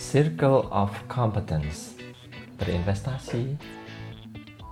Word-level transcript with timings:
Circle 0.00 0.64
of 0.72 0.88
Competence 1.12 1.92
Berinvestasi 2.56 3.52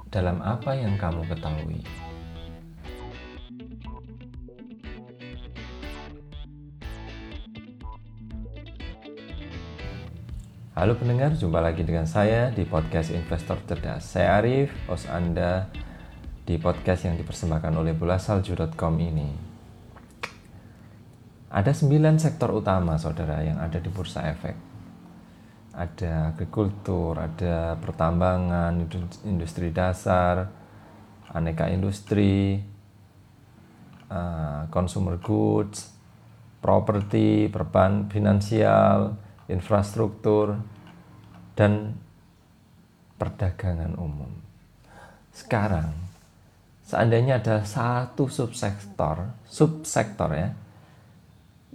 dalam 0.08 0.40
apa 0.40 0.72
yang 0.72 0.96
kamu 0.96 1.28
ketahui. 1.28 1.84
Halo 10.72 10.96
pendengar, 10.96 11.36
jumpa 11.36 11.60
lagi 11.60 11.84
dengan 11.84 12.08
saya 12.08 12.48
di 12.48 12.64
podcast 12.64 13.12
Investor 13.12 13.60
Cerdas. 13.68 14.08
Saya 14.08 14.40
Arif, 14.40 14.72
host 14.88 15.12
Anda 15.12 15.68
di 16.48 16.56
podcast 16.56 17.04
yang 17.04 17.20
dipersembahkan 17.20 17.76
oleh 17.76 17.92
bulasalju.com 17.92 18.94
ini. 18.96 19.28
Ada 21.52 21.76
sembilan 21.76 22.16
sektor 22.16 22.48
utama, 22.56 22.96
saudara, 22.96 23.44
yang 23.44 23.60
ada 23.60 23.76
di 23.76 23.92
Bursa 23.92 24.24
Efek. 24.24 24.67
Ada 25.78 26.34
agrikultur, 26.34 27.14
ada 27.14 27.78
pertambangan, 27.78 28.74
industri 29.22 29.70
dasar, 29.70 30.50
aneka 31.30 31.70
industri, 31.70 32.58
uh, 34.10 34.66
consumer 34.74 35.22
goods, 35.22 35.94
properti, 36.58 37.46
perban, 37.46 38.10
finansial, 38.10 39.14
infrastruktur, 39.46 40.58
dan 41.54 41.94
perdagangan 43.14 43.94
umum. 43.98 44.30
Sekarang, 45.30 45.94
seandainya 46.86 47.38
ada 47.38 47.62
satu 47.62 48.26
subsektor, 48.26 49.30
subsektor 49.46 50.30
ya, 50.34 50.50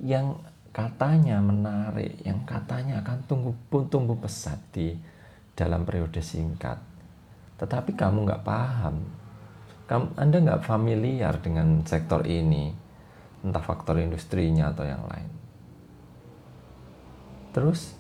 yang 0.04 0.40
katanya 0.74 1.38
menarik, 1.40 2.20
yang 2.26 2.42
katanya 2.44 3.06
akan 3.06 3.18
tumbuh 3.30 3.56
tumbuh 3.88 4.18
pesat 4.18 4.58
di 4.74 4.98
dalam 5.54 5.86
periode 5.86 6.20
singkat, 6.20 6.82
tetapi 7.62 7.94
kamu 7.94 8.26
nggak 8.26 8.44
paham, 8.44 9.06
kamu, 9.86 10.18
Anda 10.18 10.38
nggak 10.42 10.66
familiar 10.66 11.38
dengan 11.38 11.86
sektor 11.86 12.26
ini, 12.26 12.74
entah 13.46 13.62
faktor 13.62 14.02
industrinya 14.02 14.74
atau 14.74 14.84
yang 14.84 15.06
lain 15.06 15.44
Terus 17.54 17.94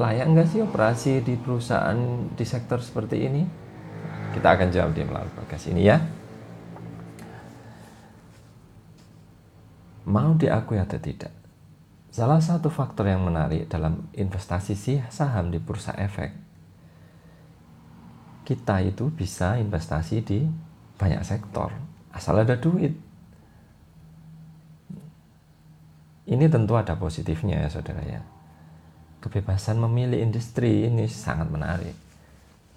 layak 0.00 0.26
nggak 0.32 0.48
sih 0.48 0.60
operasi 0.64 1.20
di 1.20 1.36
perusahaan 1.36 2.00
di 2.32 2.44
sektor 2.48 2.80
seperti 2.80 3.16
ini? 3.28 3.42
Kita 4.32 4.56
akan 4.56 4.68
jawab 4.72 4.96
di 4.96 5.04
melalui 5.04 5.32
podcast 5.36 5.68
ini 5.68 5.82
ya. 5.84 6.00
Mau 10.08 10.32
diakui 10.32 10.80
atau 10.80 10.96
tidak? 10.96 11.45
Salah 12.16 12.40
satu 12.40 12.72
faktor 12.72 13.12
yang 13.12 13.28
menarik 13.28 13.68
dalam 13.68 14.08
investasi 14.16 14.72
saham 15.12 15.52
di 15.52 15.60
bursa 15.60 15.92
efek, 16.00 16.32
kita 18.48 18.80
itu 18.80 19.12
bisa 19.12 19.60
investasi 19.60 20.24
di 20.24 20.48
banyak 20.96 21.20
sektor, 21.20 21.76
asal 22.16 22.40
ada 22.40 22.56
duit. 22.56 22.96
Ini 26.24 26.48
tentu 26.48 26.72
ada 26.72 26.96
positifnya 26.96 27.60
ya 27.60 27.68
saudara 27.68 28.00
ya 28.00 28.24
kebebasan 29.26 29.82
memilih 29.82 30.22
industri 30.22 30.86
ini 30.86 31.10
sangat 31.10 31.50
menarik. 31.50 31.98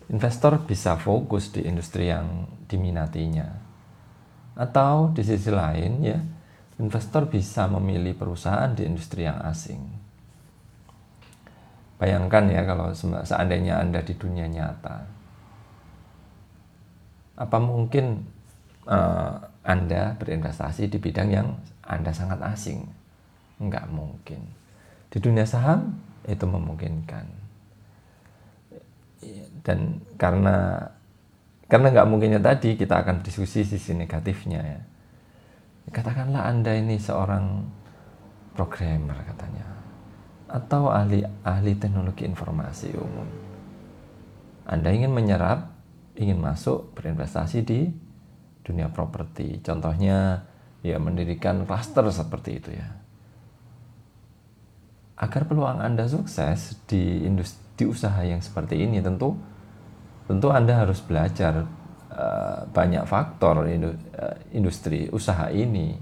Investor 0.09 0.57
bisa 0.65 0.97
fokus 0.97 1.53
di 1.53 1.61
industri 1.69 2.09
yang 2.09 2.49
diminatinya. 2.65 3.45
Atau 4.57 5.13
di 5.13 5.21
sisi 5.21 5.53
lain 5.53 6.01
ya, 6.01 6.17
investor 6.79 7.27
bisa 7.27 7.67
memilih 7.67 8.15
perusahaan 8.15 8.71
di 8.71 8.87
industri 8.87 9.27
yang 9.27 9.39
asing. 9.43 9.79
Bayangkan 11.99 12.47
ya 12.47 12.63
kalau 12.63 12.95
seandainya 12.95 13.83
Anda 13.83 13.99
di 13.99 14.15
dunia 14.15 14.47
nyata. 14.47 15.03
Apa 17.39 17.57
mungkin 17.59 18.23
uh, 18.87 19.35
Anda 19.67 20.15
berinvestasi 20.15 20.87
di 20.87 20.97
bidang 20.99 21.29
yang 21.29 21.47
Anda 21.83 22.15
sangat 22.15 22.39
asing? 22.39 22.87
Enggak 23.59 23.91
mungkin. 23.91 24.47
Di 25.11 25.19
dunia 25.19 25.43
saham 25.43 25.99
itu 26.23 26.47
memungkinkan 26.47 27.39
dan 29.63 29.99
karena 30.15 30.89
karena 31.69 31.87
nggak 31.93 32.09
mungkinnya 32.09 32.41
tadi 32.41 32.79
kita 32.79 33.05
akan 33.05 33.21
diskusi 33.21 33.61
sisi 33.67 33.93
negatifnya 33.93 34.61
ya 34.63 34.81
katakanlah 35.89 36.45
anda 36.49 36.73
ini 36.73 37.01
seorang 37.01 37.65
programmer 38.53 39.17
katanya 39.25 39.65
atau 40.49 40.89
ahli 40.89 41.21
ahli 41.45 41.77
teknologi 41.77 42.25
informasi 42.25 42.97
umum. 42.97 43.29
Anda 44.65 44.89
ingin 44.89 45.13
menyerap 45.13 45.69
ingin 46.17 46.41
masuk 46.41 46.93
berinvestasi 46.97 47.59
di 47.65 47.85
dunia 48.65 48.89
properti. 48.89 49.61
Contohnya 49.61 50.45
ya 50.81 50.97
mendirikan 50.97 51.65
klaster 51.69 52.05
seperti 52.09 52.49
itu 52.57 52.69
ya. 52.73 52.89
Agar 55.19 55.45
peluang 55.45 55.81
Anda 55.83 56.09
sukses 56.09 56.79
di 56.89 57.25
industri 57.25 57.69
di 57.79 57.87
usaha 57.87 58.19
yang 58.27 58.43
seperti 58.43 58.75
ini 58.75 58.99
tentu 58.99 59.39
tentu 60.27 60.51
Anda 60.51 60.83
harus 60.83 60.99
belajar 60.99 61.63
uh, 62.19 62.67
banyak 62.67 63.07
faktor 63.07 63.63
eh, 63.63 63.79
industri 64.51 65.07
usaha 65.09 65.47
ini. 65.47 65.95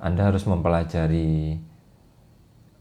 Anda 0.00 0.30
harus 0.32 0.46
mempelajari 0.46 1.58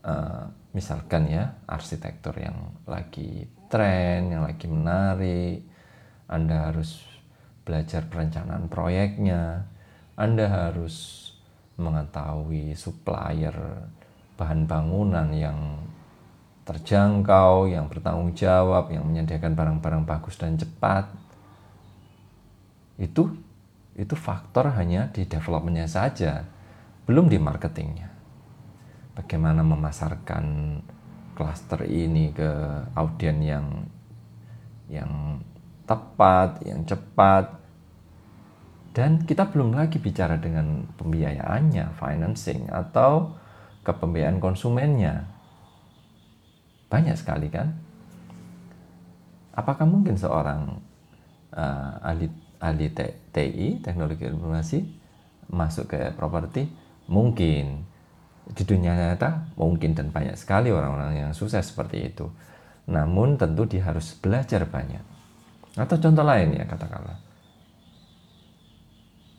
uh, 0.06 0.44
misalkan 0.72 1.28
ya 1.28 1.58
arsitektur 1.66 2.38
yang 2.38 2.56
lagi 2.86 3.50
tren, 3.68 4.30
yang 4.30 4.46
lagi 4.46 4.70
menarik. 4.70 5.66
Anda 6.30 6.70
harus 6.70 7.02
belajar 7.66 8.06
perencanaan 8.08 8.70
proyeknya. 8.70 9.66
Anda 10.14 10.46
harus 10.48 11.28
mengetahui 11.80 12.76
supplier 12.76 13.56
bahan 14.36 14.68
bangunan 14.68 15.28
yang 15.36 15.84
terjangkau, 16.64 17.66
yang 17.68 17.90
bertanggung 17.90 18.32
jawab, 18.38 18.94
yang 18.94 19.04
menyediakan 19.04 19.58
barang-barang 19.58 20.04
bagus 20.06 20.38
dan 20.38 20.56
cepat. 20.56 21.10
Itu 23.00 23.32
itu 23.96 24.16
faktor 24.16 24.72
hanya 24.76 25.12
di 25.12 25.28
developmentnya 25.28 25.88
saja, 25.88 26.44
belum 27.08 27.32
di 27.32 27.40
marketingnya. 27.40 28.12
Bagaimana 29.16 29.64
memasarkan 29.64 30.46
klaster 31.36 31.88
ini 31.88 32.32
ke 32.36 32.52
audien 32.96 33.40
yang 33.44 33.68
yang 34.92 35.44
tepat, 35.84 36.64
yang 36.64 36.84
cepat, 36.84 37.60
dan 38.96 39.24
kita 39.24 39.48
belum 39.48 39.76
lagi 39.76 40.00
bicara 40.00 40.36
dengan 40.40 40.88
pembiayaannya, 40.96 41.96
financing 41.96 42.68
atau 42.68 43.36
kepembiayaan 43.84 44.42
konsumennya. 44.44 45.30
Banyak 46.90 47.16
sekali 47.16 47.48
kan? 47.54 47.76
Apakah 49.54 49.86
mungkin 49.86 50.18
seorang 50.18 50.82
uh, 51.54 51.94
ahli 52.02 52.32
ahli 52.60 52.92
TI, 53.34 53.80
teknologi 53.80 54.28
informasi, 54.28 54.80
masuk 55.52 55.96
ke 55.96 56.12
properti? 56.14 56.68
Mungkin. 57.10 57.88
Di 58.50 58.66
dunia 58.66 58.98
nyata 58.98 59.54
mungkin 59.62 59.94
dan 59.94 60.10
banyak 60.10 60.34
sekali 60.34 60.74
orang-orang 60.74 61.22
yang 61.28 61.32
sukses 61.38 61.70
seperti 61.70 62.10
itu. 62.10 62.26
Namun 62.90 63.38
tentu 63.38 63.70
dia 63.70 63.86
harus 63.86 64.18
belajar 64.18 64.66
banyak. 64.66 65.06
Atau 65.78 66.02
contoh 66.02 66.26
lain 66.26 66.58
ya 66.58 66.66
katakanlah. 66.66 67.22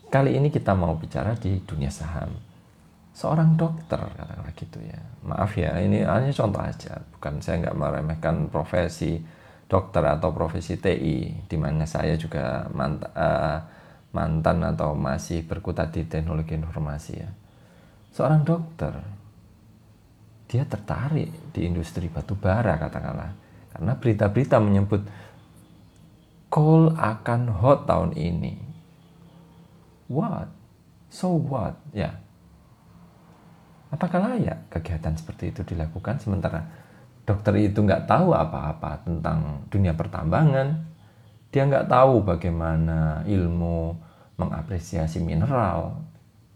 Kali 0.07 0.35
ini 0.35 0.47
kita 0.47 0.75
mau 0.75 0.95
bicara 0.95 1.35
di 1.35 1.59
dunia 1.63 1.91
saham 1.91 2.51
seorang 3.11 3.59
dokter 3.59 3.99
katakanlah 3.99 4.53
gitu 4.55 4.79
ya 4.79 4.99
maaf 5.27 5.51
ya 5.59 5.75
ini 5.83 6.07
hanya 6.07 6.31
contoh 6.31 6.63
aja 6.63 6.95
bukan 7.17 7.43
saya 7.43 7.67
nggak 7.67 7.75
meremehkan 7.75 8.47
profesi 8.47 9.19
dokter 9.71 10.03
atau 10.03 10.35
profesi 10.35 10.75
TI 10.75 11.47
di 11.47 11.55
mana 11.55 11.87
saya 11.87 12.19
juga 12.19 12.67
mantan, 12.75 13.11
uh, 13.15 13.59
mantan 14.11 14.67
atau 14.67 14.91
masih 14.91 15.47
berkutat 15.47 15.95
di 15.95 16.03
teknologi 16.03 16.59
informasi 16.59 17.13
ya. 17.15 17.31
Seorang 18.11 18.43
dokter 18.43 18.91
dia 20.51 20.67
tertarik 20.67 21.55
di 21.55 21.63
industri 21.63 22.11
batu 22.11 22.35
bara 22.35 22.75
katakanlah. 22.75 23.31
Karena 23.71 23.95
berita-berita 23.95 24.59
menyebut 24.59 25.07
coal 26.51 26.91
akan 26.99 27.47
hot 27.55 27.87
tahun 27.87 28.11
ini. 28.19 28.59
What? 30.11 30.51
So 31.07 31.39
what? 31.39 31.79
Ya. 31.95 32.19
Apakah 33.95 34.35
layak 34.35 34.67
kegiatan 34.67 35.15
seperti 35.15 35.55
itu 35.55 35.63
dilakukan? 35.63 36.19
Sementara 36.19 36.67
dokter 37.31 37.55
itu 37.63 37.79
nggak 37.79 38.11
tahu 38.11 38.35
apa-apa 38.35 39.07
tentang 39.07 39.63
dunia 39.71 39.95
pertambangan, 39.95 40.83
dia 41.47 41.63
nggak 41.63 41.87
tahu 41.87 42.27
bagaimana 42.27 43.23
ilmu 43.23 43.95
mengapresiasi 44.35 45.23
mineral 45.23 46.03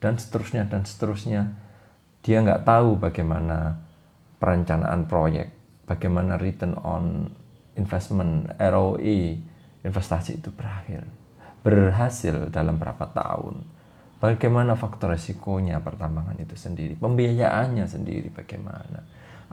dan 0.04 0.20
seterusnya 0.20 0.68
dan 0.68 0.84
seterusnya. 0.84 1.56
Dia 2.20 2.44
nggak 2.44 2.68
tahu 2.68 3.00
bagaimana 3.00 3.80
perencanaan 4.36 5.08
proyek 5.08 5.56
bagaimana 5.88 6.36
return 6.36 6.76
on 6.84 7.32
investment 7.80 8.52
ROI 8.60 9.40
investasi 9.86 10.42
itu 10.44 10.50
berakhir 10.52 11.06
berhasil 11.62 12.50
dalam 12.50 12.76
berapa 12.76 13.10
tahun. 13.16 13.64
Bagaimana 14.20 14.74
faktor 14.74 15.14
resikonya 15.14 15.80
pertambangan 15.86 16.40
itu 16.42 16.58
sendiri 16.58 16.98
pembiayaannya 16.98 17.86
sendiri 17.86 18.34
bagaimana 18.34 19.06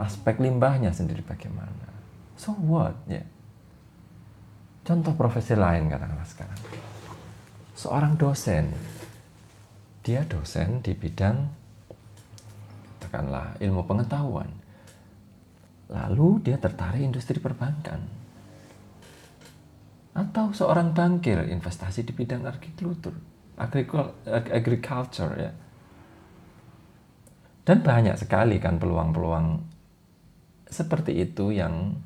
aspek 0.02 0.42
limbahnya 0.42 0.90
sendiri 0.90 1.22
bagaimana? 1.22 1.88
So 2.34 2.52
what? 2.58 2.98
Ya. 3.06 3.22
Contoh 4.82 5.14
profesi 5.14 5.54
lain 5.54 5.86
katakanlah 5.86 6.26
sekarang. 6.26 6.60
Seorang 7.78 8.18
dosen. 8.18 8.74
Dia 10.02 10.26
dosen 10.26 10.82
di 10.82 10.98
bidang 10.98 11.46
katakanlah 13.12 13.60
ilmu 13.60 13.84
pengetahuan. 13.84 14.48
Lalu 15.92 16.40
dia 16.48 16.56
tertarik 16.56 17.04
industri 17.04 17.36
perbankan. 17.36 18.00
Atau 20.16 20.56
seorang 20.56 20.96
bankir 20.96 21.44
investasi 21.44 22.08
di 22.08 22.12
bidang 22.16 22.48
agrikultur, 22.48 23.12
agriculture 24.52 25.32
ya. 25.36 25.52
Dan 27.62 27.84
banyak 27.84 28.16
sekali 28.16 28.56
kan 28.56 28.80
peluang-peluang 28.80 29.71
seperti 30.72 31.20
itu 31.20 31.52
yang 31.52 32.00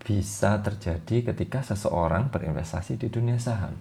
bisa 0.00 0.58
terjadi 0.64 1.30
ketika 1.32 1.60
seseorang 1.60 2.32
berinvestasi 2.32 2.96
di 2.96 3.12
dunia 3.12 3.36
saham. 3.36 3.76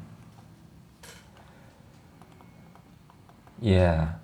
Ya, 3.64 4.20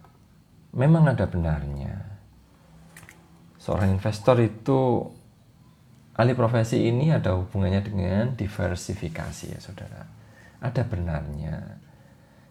memang 0.75 1.07
ada 1.07 1.23
benarnya. 1.27 2.19
Seorang 3.59 3.95
investor 3.95 4.37
itu 4.43 5.09
Alih 6.15 6.31
profesi 6.31 6.87
ini 6.87 7.11
ada 7.11 7.35
hubungannya 7.35 7.83
dengan 7.83 8.39
diversifikasi 8.39 9.51
ya 9.51 9.59
saudara. 9.59 10.07
Ada 10.63 10.87
benarnya. 10.87 11.75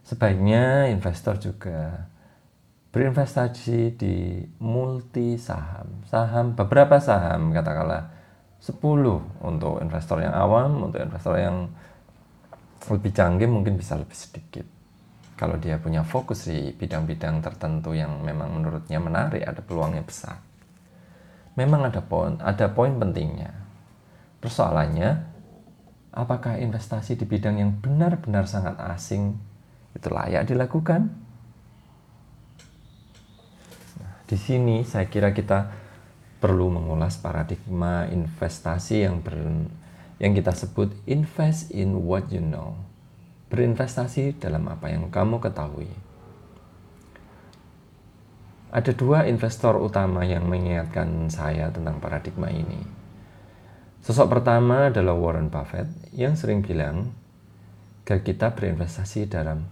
Sebaiknya 0.05 0.93
investor 0.93 1.41
juga 1.41 2.13
berinvestasi 2.95 3.99
di 3.99 4.39
multi 4.63 5.35
saham. 5.35 6.07
Saham, 6.07 6.55
beberapa 6.55 7.03
saham 7.03 7.51
katakanlah 7.51 8.07
10 8.63 8.79
untuk 9.43 9.83
investor 9.83 10.23
yang 10.23 10.31
awam, 10.31 10.87
untuk 10.87 11.03
investor 11.03 11.35
yang 11.35 11.67
lebih 12.87 13.11
canggih 13.11 13.51
mungkin 13.51 13.75
bisa 13.75 13.99
lebih 13.99 14.15
sedikit. 14.15 14.63
Kalau 15.35 15.59
dia 15.59 15.83
punya 15.83 16.07
fokus 16.07 16.47
di 16.47 16.71
bidang-bidang 16.71 17.43
tertentu 17.43 17.91
yang 17.91 18.23
memang 18.23 18.55
menurutnya 18.55 19.03
menarik, 19.03 19.43
ada 19.43 19.59
peluangnya 19.59 20.07
besar 20.07 20.55
memang 21.55 21.87
ada 21.87 22.03
poin 22.03 22.39
ada 22.43 22.67
poin 22.71 22.95
pentingnya. 22.99 23.55
Persoalannya, 24.43 25.25
apakah 26.13 26.61
investasi 26.61 27.17
di 27.17 27.25
bidang 27.25 27.63
yang 27.63 27.73
benar-benar 27.81 28.45
sangat 28.45 28.77
asing 28.93 29.41
itu 29.97 30.09
layak 30.13 30.45
dilakukan? 30.51 31.09
Nah, 34.03 34.15
di 34.35 34.39
sini 34.43 34.83
saya 34.83 35.07
kira 35.07 35.31
kita 35.31 35.71
perlu 36.43 36.67
mengulas 36.67 37.23
paradigma 37.23 38.11
investasi 38.11 39.07
yang 39.07 39.23
ber, 39.23 39.39
yang 40.19 40.35
kita 40.35 40.51
sebut 40.51 40.91
invest 41.07 41.71
in 41.71 42.03
what 42.03 42.27
you 42.35 42.43
know. 42.43 42.75
Berinvestasi 43.55 44.35
dalam 44.43 44.67
apa 44.67 44.91
yang 44.91 45.07
kamu 45.07 45.39
ketahui. 45.39 45.87
Ada 48.75 48.91
dua 48.91 49.31
investor 49.31 49.79
utama 49.79 50.27
yang 50.27 50.51
mengingatkan 50.51 51.31
saya 51.31 51.71
tentang 51.71 52.03
paradigma 52.03 52.51
ini. 52.51 52.83
Sosok 54.03 54.35
pertama 54.35 54.91
adalah 54.91 55.15
Warren 55.15 55.47
Buffett 55.47 55.87
yang 56.11 56.35
sering 56.35 56.67
bilang 56.67 57.15
kita 58.03 58.51
berinvestasi 58.59 59.31
dalam 59.31 59.63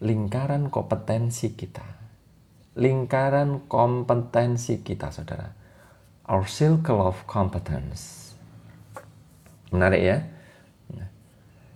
lingkaran 0.00 0.72
kompetensi 0.72 1.52
kita. 1.52 1.99
Lingkaran 2.80 3.68
kompetensi 3.68 4.80
kita, 4.80 5.12
saudara. 5.12 5.52
Our 6.24 6.48
circle 6.48 7.04
of 7.04 7.28
competence. 7.28 8.32
Menarik 9.68 10.02
ya? 10.02 10.18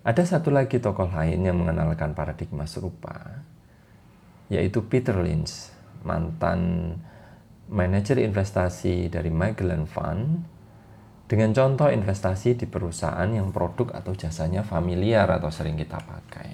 Ada 0.04 0.36
satu 0.36 0.52
lagi 0.52 0.84
tokoh 0.84 1.08
lain 1.08 1.48
yang 1.48 1.56
mengenalkan 1.56 2.12
paradigma 2.12 2.68
serupa, 2.68 3.40
yaitu 4.52 4.84
Peter 4.84 5.16
Lynch 5.16 5.72
mantan 6.04 6.92
manajer 7.72 8.20
investasi 8.20 9.08
dari 9.08 9.32
Magellan 9.32 9.88
Fund 9.88 10.44
dengan 11.24 11.56
contoh 11.56 11.88
investasi 11.88 12.52
di 12.52 12.68
perusahaan 12.68 13.24
yang 13.32 13.48
produk 13.48 13.96
atau 13.96 14.12
jasanya 14.12 14.60
familiar 14.60 15.24
atau 15.24 15.48
sering 15.48 15.80
kita 15.80 15.96
pakai. 15.96 16.52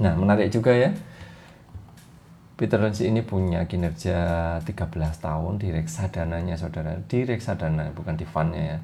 Nah, 0.00 0.16
menarik 0.16 0.48
juga 0.48 0.72
ya. 0.72 0.96
Peter 2.54 2.78
Lynch 2.78 3.02
ini 3.02 3.26
punya 3.26 3.66
kinerja 3.66 4.18
13 4.62 4.94
tahun 5.18 5.58
di 5.58 5.74
reksadananya 5.74 6.54
saudara, 6.54 6.94
di 7.02 7.26
reksadana 7.26 7.90
bukan 7.90 8.14
di 8.14 8.22
fundnya 8.22 8.62
ya. 8.62 8.78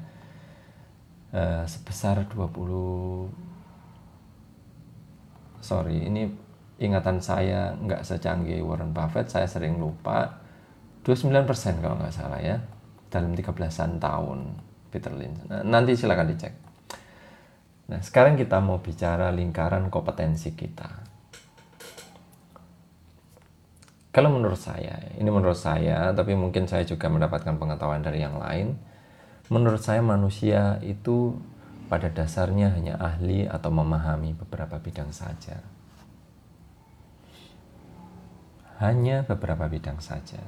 Uh, 1.31 1.63
sebesar 1.63 2.27
20 2.27 3.31
sorry 5.63 6.03
ini 6.03 6.27
ingatan 6.83 7.23
saya 7.23 7.71
nggak 7.79 8.03
secanggih 8.03 8.59
Warren 8.59 8.91
Buffett, 8.91 9.31
saya 9.31 9.47
sering 9.47 9.79
lupa. 9.79 10.41
29% 11.07 11.79
kalau 11.79 11.95
nggak 11.97 12.13
salah 12.13 12.43
ya, 12.43 12.59
dalam 13.07 13.31
13-an 13.33 14.03
tahun 14.03 14.39
Peter 14.91 15.09
Lynch. 15.15 15.47
Nah, 15.47 15.63
nanti 15.63 15.95
silakan 15.95 16.29
dicek. 16.29 16.53
Nah, 17.89 18.03
sekarang 18.03 18.35
kita 18.35 18.59
mau 18.59 18.83
bicara 18.83 19.31
lingkaran 19.31 19.87
kompetensi 19.87 20.53
kita. 20.53 21.10
Kalau 24.11 24.27
menurut 24.27 24.59
saya, 24.59 24.99
ini 25.15 25.31
menurut 25.31 25.55
saya, 25.55 26.11
tapi 26.11 26.35
mungkin 26.35 26.67
saya 26.67 26.83
juga 26.83 27.07
mendapatkan 27.07 27.55
pengetahuan 27.55 28.03
dari 28.03 28.19
yang 28.19 28.35
lain. 28.35 28.75
Menurut 29.47 29.79
saya 29.79 30.03
manusia 30.03 30.79
itu 30.83 31.39
pada 31.87 32.11
dasarnya 32.11 32.75
hanya 32.75 32.99
ahli 32.99 33.47
atau 33.47 33.71
memahami 33.71 34.35
beberapa 34.35 34.79
bidang 34.79 35.11
saja 35.11 35.59
hanya 38.81 39.21
beberapa 39.29 39.69
bidang 39.69 40.01
saja. 40.01 40.41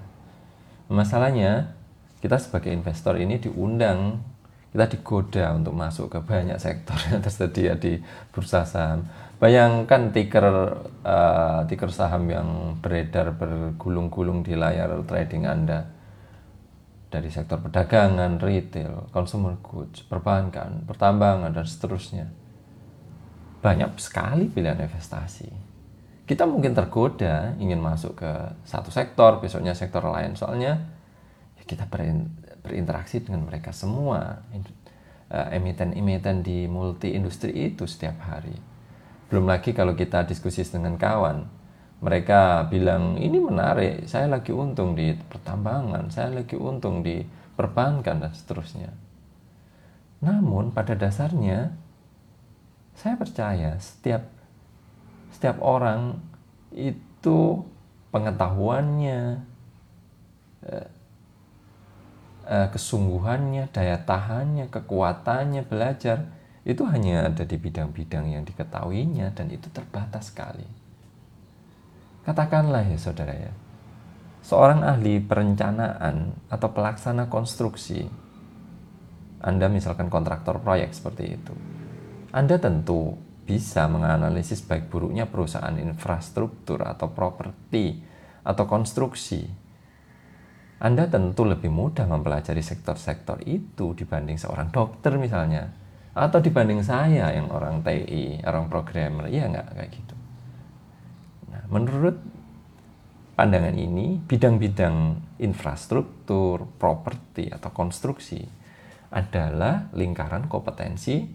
Masalahnya, 0.90 1.78
kita 2.20 2.42
sebagai 2.42 2.74
investor 2.74 3.22
ini 3.22 3.38
diundang, 3.38 4.26
kita 4.74 4.90
digoda 4.90 5.54
untuk 5.54 5.78
masuk 5.78 6.10
ke 6.10 6.20
banyak 6.26 6.58
sektor 6.58 6.98
yang 7.14 7.22
tersedia 7.22 7.78
di 7.78 8.02
bursa 8.34 8.66
saham. 8.66 9.06
Bayangkan 9.42 10.14
tiker 10.16 10.46
uh, 11.04 11.62
tiker 11.68 11.90
saham 11.92 12.30
yang 12.32 12.50
beredar 12.80 13.36
bergulung-gulung 13.36 14.46
di 14.46 14.56
layar 14.56 14.94
trading 15.04 15.44
Anda 15.44 15.84
dari 17.12 17.30
sektor 17.30 17.62
perdagangan, 17.62 18.42
retail, 18.42 19.12
consumer 19.14 19.60
goods, 19.62 20.02
perbankan, 20.08 20.88
pertambangan 20.88 21.52
dan 21.54 21.66
seterusnya. 21.68 22.26
Banyak 23.60 24.00
sekali 24.00 24.48
pilihan 24.48 24.80
investasi 24.80 25.74
kita 26.24 26.48
mungkin 26.48 26.72
tergoda 26.72 27.52
ingin 27.60 27.84
masuk 27.84 28.24
ke 28.24 28.32
satu 28.64 28.88
sektor, 28.88 29.44
besoknya 29.44 29.76
sektor 29.76 30.08
lain. 30.08 30.40
Soalnya 30.40 30.80
ya 31.60 31.64
kita 31.68 31.84
berinteraksi 32.64 33.20
dengan 33.28 33.44
mereka 33.44 33.76
semua, 33.76 34.40
emiten-emiten 35.28 36.40
di 36.40 36.64
multi 36.72 37.12
industri 37.12 37.52
itu 37.68 37.84
setiap 37.84 38.24
hari. 38.24 38.56
Belum 39.34 39.50
lagi 39.50 39.74
kalau 39.74 39.98
kita 39.98 40.30
diskusi 40.30 40.62
dengan 40.62 40.94
kawan, 40.94 41.50
mereka 42.06 42.70
bilang 42.70 43.18
ini 43.18 43.42
menarik, 43.42 44.06
saya 44.06 44.30
lagi 44.30 44.54
untung 44.54 44.94
di 44.94 45.10
pertambangan, 45.10 46.14
saya 46.14 46.38
lagi 46.38 46.54
untung 46.54 47.02
di 47.02 47.26
perbankan 47.58 48.22
dan 48.22 48.30
seterusnya. 48.30 48.94
Namun 50.22 50.70
pada 50.70 50.94
dasarnya 50.94 51.74
saya 52.94 53.18
percaya 53.18 53.74
setiap 53.82 54.22
setiap 55.34 55.58
orang 55.66 56.22
itu 56.70 57.66
pengetahuannya, 58.14 59.42
eh, 60.62 60.88
eh, 62.54 62.68
kesungguhannya, 62.70 63.66
daya 63.74 63.98
tahannya, 63.98 64.70
kekuatannya 64.70 65.66
belajar 65.66 66.43
itu 66.64 66.88
hanya 66.88 67.28
ada 67.28 67.44
di 67.44 67.60
bidang-bidang 67.60 68.32
yang 68.32 68.44
diketahuinya 68.48 69.36
dan 69.36 69.52
itu 69.52 69.68
terbatas 69.68 70.32
sekali. 70.32 70.64
Katakanlah 72.24 72.88
ya 72.88 72.96
saudara 72.96 73.36
ya, 73.36 73.52
seorang 74.40 74.80
ahli 74.80 75.20
perencanaan 75.20 76.32
atau 76.48 76.72
pelaksana 76.72 77.28
konstruksi, 77.28 78.08
Anda 79.44 79.68
misalkan 79.68 80.08
kontraktor 80.08 80.64
proyek 80.64 80.96
seperti 80.96 81.36
itu, 81.36 81.52
Anda 82.32 82.56
tentu 82.64 83.20
bisa 83.44 83.92
menganalisis 83.92 84.64
baik 84.64 84.88
buruknya 84.88 85.28
perusahaan 85.28 85.76
infrastruktur 85.76 86.80
atau 86.88 87.12
properti 87.12 88.00
atau 88.48 88.64
konstruksi. 88.64 89.44
Anda 90.80 91.12
tentu 91.12 91.44
lebih 91.44 91.72
mudah 91.72 92.08
mempelajari 92.08 92.64
sektor-sektor 92.64 93.44
itu 93.44 93.96
dibanding 93.96 94.40
seorang 94.40 94.72
dokter 94.72 95.16
misalnya. 95.20 95.83
Atau 96.14 96.46
dibanding 96.46 96.86
saya 96.86 97.34
yang 97.34 97.50
orang 97.50 97.82
TI, 97.82 98.46
orang 98.46 98.70
programmer. 98.70 99.26
Iya 99.30 99.50
nggak 99.50 99.68
kayak 99.74 99.92
gitu. 99.92 100.16
Nah, 101.50 101.64
menurut 101.74 102.22
pandangan 103.34 103.74
ini, 103.74 104.22
bidang-bidang 104.22 105.18
infrastruktur, 105.42 106.70
properti, 106.78 107.50
atau 107.50 107.74
konstruksi 107.74 108.46
adalah 109.10 109.90
lingkaran 109.94 110.46
kompetensi 110.46 111.26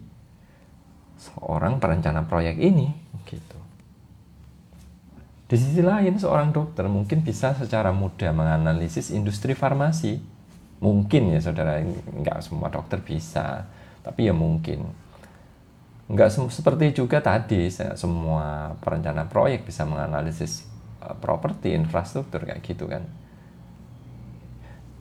seorang 1.19 1.83
perencana 1.83 2.23
proyek 2.23 2.55
ini. 2.63 2.87
Gitu. 3.27 3.59
Di 5.49 5.57
sisi 5.59 5.83
lain, 5.83 6.23
seorang 6.23 6.55
dokter 6.55 6.87
mungkin 6.87 7.27
bisa 7.27 7.57
secara 7.59 7.91
mudah 7.91 8.31
menganalisis 8.31 9.11
industri 9.11 9.59
farmasi. 9.59 10.23
Mungkin 10.79 11.35
ya 11.35 11.43
saudara, 11.43 11.83
nggak 11.83 12.39
semua 12.47 12.71
dokter 12.71 13.03
bisa, 13.03 13.67
tapi 14.03 14.31
ya 14.31 14.35
mungkin. 14.35 14.89
Nggak 16.09 16.49
seperti 16.49 16.97
juga 16.97 17.21
tadi, 17.21 17.69
semua 17.73 18.73
perencana 18.81 19.29
proyek 19.29 19.69
bisa 19.69 19.85
menganalisis 19.85 20.65
uh, 21.05 21.13
properti, 21.17 21.77
infrastruktur 21.77 22.49
kayak 22.49 22.65
gitu 22.65 22.89
kan. 22.89 23.05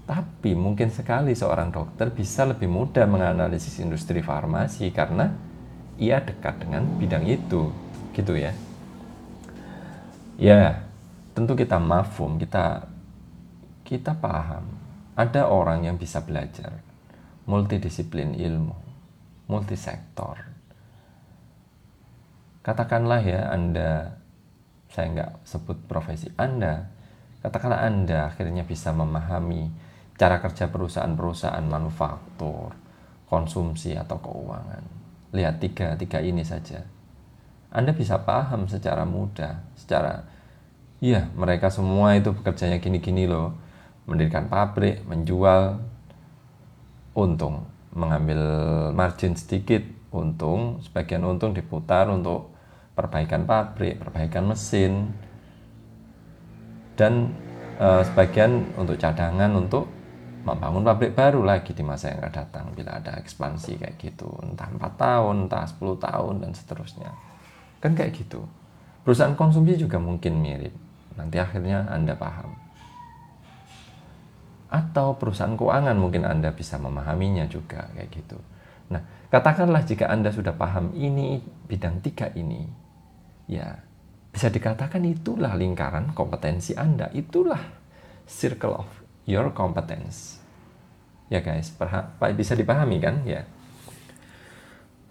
Tapi 0.08 0.56
mungkin 0.56 0.88
sekali 0.88 1.36
seorang 1.36 1.72
dokter 1.72 2.12
bisa 2.12 2.48
lebih 2.48 2.72
mudah 2.72 3.04
menganalisis 3.08 3.80
industri 3.84 4.24
farmasi 4.24 4.92
karena 4.96 5.36
ia 6.00 6.24
dekat 6.24 6.63
dengan 6.63 6.88
bidang 6.96 7.27
itu, 7.27 7.72
gitu 8.16 8.36
ya. 8.36 8.56
Ya, 10.38 10.86
tentu 11.36 11.58
kita 11.58 11.82
mafum, 11.82 12.39
kita 12.39 12.88
kita 13.88 14.16
paham. 14.16 14.63
Ada 15.18 15.50
orang 15.50 15.88
yang 15.89 15.98
bisa 15.98 16.22
belajar 16.22 16.84
multidisiplin 17.50 18.38
ilmu, 18.38 18.75
multisektor. 19.48 20.44
Katakanlah 22.62 23.24
ya 23.24 23.48
Anda, 23.51 24.20
saya 24.92 25.08
nggak 25.16 25.32
sebut 25.48 25.88
profesi 25.88 26.27
Anda, 26.36 26.92
katakanlah 27.39 27.88
Anda 27.88 28.27
akhirnya 28.27 28.68
bisa 28.68 28.92
memahami 28.92 29.72
cara 30.20 30.44
kerja 30.44 30.68
perusahaan-perusahaan 30.68 31.63
manufaktur, 31.63 32.75
konsumsi 33.32 33.96
atau 33.96 34.20
keuangan. 34.20 34.84
Lihat 35.32 35.63
tiga, 35.63 35.96
tiga 35.96 36.20
ini 36.20 36.44
saja 36.44 36.98
anda 37.68 37.92
bisa 37.92 38.24
paham 38.24 38.66
secara 38.72 39.04
mudah, 39.04 39.60
secara 39.75 40.24
iya 41.04 41.27
mereka 41.36 41.68
semua 41.68 42.16
itu 42.16 42.32
bekerjanya 42.32 42.80
gini-gini 42.80 43.27
loh, 43.27 43.51
mendirikan 44.08 44.48
pabrik, 44.48 45.04
menjual, 45.04 45.84
untung, 47.12 47.68
mengambil 47.98 48.39
margin 48.94 49.34
sedikit, 49.34 49.82
untung, 50.13 50.80
sebagian 50.86 51.25
untung 51.25 51.58
diputar 51.58 52.08
untuk 52.13 52.54
perbaikan 52.94 53.50
pabrik, 53.50 53.98
perbaikan 53.98 54.46
mesin, 54.46 55.12
dan 56.98 57.34
e, 57.77 57.88
sebagian 58.06 58.74
untuk 58.77 58.98
cadangan 58.98 59.50
untuk 59.54 59.86
membangun 60.46 60.82
pabrik 60.86 61.12
baru 61.13 61.44
lagi 61.44 61.75
di 61.75 61.84
masa 61.84 62.13
yang 62.13 62.24
akan 62.24 62.34
datang 62.34 62.66
bila 62.72 62.98
ada 62.98 63.20
ekspansi 63.20 63.84
kayak 63.84 64.00
gitu 64.00 64.30
entah 64.42 64.70
4 64.72 64.80
tahun, 64.96 65.36
entah 65.46 65.66
10 65.68 65.98
tahun 66.00 66.36
dan 66.42 66.51
seterusnya. 66.56 67.12
Kan 67.84 67.94
kayak 67.94 68.16
gitu. 68.16 68.46
Perusahaan 69.04 69.36
konsumsi 69.36 69.77
juga 69.77 70.00
mungkin 70.00 70.39
mirip. 70.39 70.74
Nanti 71.20 71.38
akhirnya 71.38 71.86
Anda 71.92 72.16
paham. 72.16 72.67
Atau 74.68 75.16
perusahaan 75.16 75.56
keuangan 75.56 75.96
mungkin 75.96 76.28
Anda 76.28 76.52
bisa 76.52 76.76
memahaminya 76.76 77.48
juga 77.48 77.88
kayak 77.96 78.10
gitu. 78.12 78.38
Nah, 78.92 79.00
katakanlah 79.32 79.84
jika 79.84 80.12
Anda 80.12 80.32
sudah 80.32 80.56
paham 80.56 80.92
ini 80.96 81.40
bidang 81.68 82.04
tiga 82.04 82.32
ini, 82.36 82.68
ya 83.48 83.80
bisa 84.32 84.52
dikatakan 84.52 85.02
itulah 85.08 85.56
lingkaran 85.56 86.12
kompetensi 86.12 86.76
Anda. 86.76 87.08
Itulah 87.16 87.60
circle 88.28 88.76
of 88.84 88.90
your 89.24 89.52
competence. 89.56 90.40
Ya 91.28 91.44
guys, 91.44 91.76
bisa 92.36 92.54
dipahami 92.56 93.04
kan? 93.04 93.24
Ya. 93.28 93.44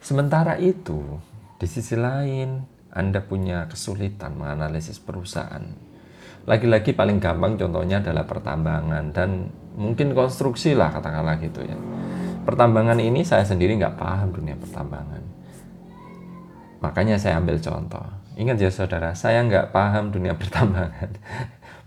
Sementara 0.00 0.56
itu, 0.56 1.20
di 1.60 1.68
sisi 1.68 1.92
lain, 1.92 2.64
Anda 2.88 3.20
punya 3.20 3.68
kesulitan 3.68 4.40
menganalisis 4.40 4.96
perusahaan. 4.96 5.85
Lagi-lagi 6.46 6.94
paling 6.94 7.18
gampang 7.18 7.58
contohnya 7.58 7.98
adalah 7.98 8.22
pertambangan 8.22 9.10
dan 9.10 9.50
mungkin 9.74 10.14
konstruksi 10.14 10.78
lah 10.78 10.94
katakanlah 10.94 11.42
gitu 11.42 11.66
ya. 11.66 11.74
Pertambangan 12.46 13.02
ini 13.02 13.26
saya 13.26 13.42
sendiri 13.42 13.74
nggak 13.74 13.98
paham 13.98 14.30
dunia 14.30 14.54
pertambangan. 14.54 15.22
Makanya 16.78 17.18
saya 17.18 17.42
ambil 17.42 17.58
contoh. 17.58 18.06
Ingat 18.38 18.62
ya 18.62 18.70
saudara, 18.70 19.10
saya 19.18 19.42
nggak 19.42 19.74
paham 19.74 20.14
dunia 20.14 20.32
pertambangan. 20.40 21.10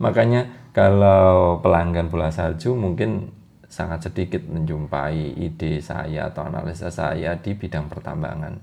Makanya 0.04 0.72
kalau 0.76 1.64
pelanggan 1.64 2.12
bola 2.12 2.28
salju 2.28 2.76
mungkin 2.76 3.32
sangat 3.70 4.12
sedikit 4.12 4.44
menjumpai 4.50 5.40
ide 5.40 5.80
saya 5.80 6.28
atau 6.28 6.50
analisa 6.50 6.90
saya 6.90 7.38
di 7.38 7.54
bidang 7.54 7.86
pertambangan 7.86 8.60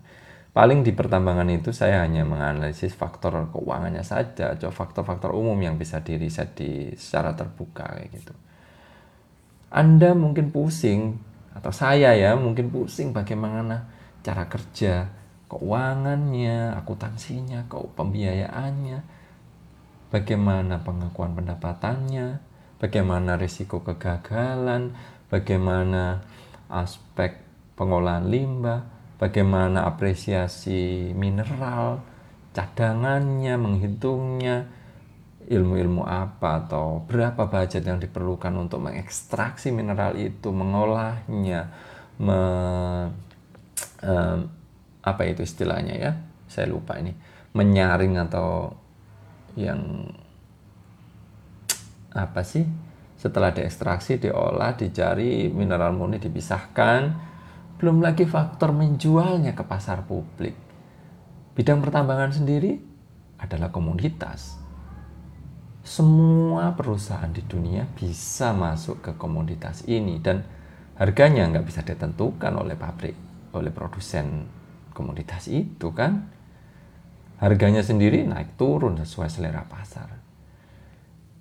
Paling 0.57 0.81
di 0.81 0.97
pertambangan 0.97 1.53
itu 1.53 1.69
saya 1.69 2.01
hanya 2.01 2.25
menganalisis 2.25 2.97
faktor 2.97 3.53
keuangannya 3.53 4.01
saja, 4.01 4.57
atau 4.57 4.73
faktor-faktor 4.73 5.37
umum 5.37 5.61
yang 5.61 5.77
bisa 5.77 6.01
diriset 6.01 6.57
di 6.57 6.97
secara 6.97 7.37
terbuka 7.37 7.85
kayak 7.85 8.09
gitu. 8.17 8.33
Anda 9.69 10.17
mungkin 10.17 10.49
pusing 10.49 11.21
atau 11.53 11.69
saya 11.77 12.17
ya 12.17 12.33
mungkin 12.41 12.73
pusing 12.73 13.13
bagaimana 13.13 13.85
cara 14.25 14.49
kerja 14.49 15.13
keuangannya, 15.53 16.73
akuntansinya, 16.73 17.69
kok 17.69 17.93
pembiayaannya, 17.93 18.99
bagaimana 20.09 20.81
pengakuan 20.81 21.37
pendapatannya, 21.37 22.41
bagaimana 22.81 23.37
risiko 23.37 23.85
kegagalan, 23.85 24.97
bagaimana 25.29 26.25
aspek 26.73 27.45
pengolahan 27.77 28.25
limbah, 28.25 28.96
bagaimana 29.16 29.88
apresiasi 29.88 31.12
mineral, 31.16 32.04
cadangannya, 32.52 33.54
menghitungnya, 33.56 34.68
ilmu-ilmu 35.46 36.02
apa 36.02 36.66
atau 36.66 37.06
berapa 37.06 37.46
budget 37.46 37.87
yang 37.87 38.02
diperlukan 38.02 38.52
untuk 38.58 38.82
mengekstraksi 38.82 39.70
mineral 39.70 40.18
itu, 40.18 40.50
mengolahnya, 40.50 41.70
me, 42.18 42.40
um, 44.02 44.38
apa 45.06 45.23
itu 45.28 45.46
istilahnya 45.46 45.94
ya? 45.96 46.12
Saya 46.50 46.66
lupa 46.66 46.99
ini, 46.99 47.14
menyaring 47.54 48.14
atau 48.26 48.75
yang 49.56 50.11
apa 52.12 52.42
sih? 52.42 52.66
Setelah 53.16 53.54
diekstraksi, 53.54 54.20
diolah, 54.20 54.76
dicari 54.76 55.49
mineral 55.49 55.96
murni 55.96 56.20
dipisahkan, 56.20 57.00
belum 57.76 58.00
lagi 58.00 58.25
faktor 58.25 58.73
menjualnya 58.73 59.52
ke 59.52 59.64
pasar 59.64 60.04
publik. 60.09 60.56
Bidang 61.52 61.85
pertambangan 61.85 62.33
sendiri 62.33 62.80
adalah 63.37 63.68
komoditas. 63.68 64.56
Semua 65.87 66.75
perusahaan 66.75 67.30
di 67.30 67.45
dunia 67.45 67.87
bisa 67.87 68.50
masuk 68.56 69.04
ke 69.04 69.12
komoditas 69.14 69.87
ini 69.87 70.18
dan 70.18 70.42
harganya 70.99 71.47
nggak 71.47 71.66
bisa 71.68 71.85
ditentukan 71.85 72.52
oleh 72.56 72.75
pabrik, 72.75 73.14
oleh 73.54 73.71
produsen 73.71 74.49
komoditas 74.97 75.47
itu 75.47 75.92
kan. 75.92 76.33
Harganya 77.37 77.85
sendiri 77.85 78.25
naik 78.25 78.56
turun 78.56 78.97
sesuai 78.97 79.28
selera 79.28 79.68
pasar. 79.68 80.09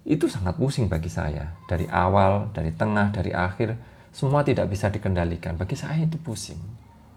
Itu 0.04 0.27
sangat 0.27 0.60
pusing 0.60 0.92
bagi 0.92 1.08
saya. 1.08 1.56
Dari 1.65 1.88
awal, 1.88 2.51
dari 2.51 2.75
tengah, 2.75 3.15
dari 3.15 3.32
akhir, 3.32 3.95
semua 4.16 4.48
tidak 4.48 4.72
bisa 4.72 4.88
dikendalikan. 4.88 5.60
Bagi 5.60 5.76
saya 5.76 6.08
itu 6.08 6.16
pusing. 6.16 6.64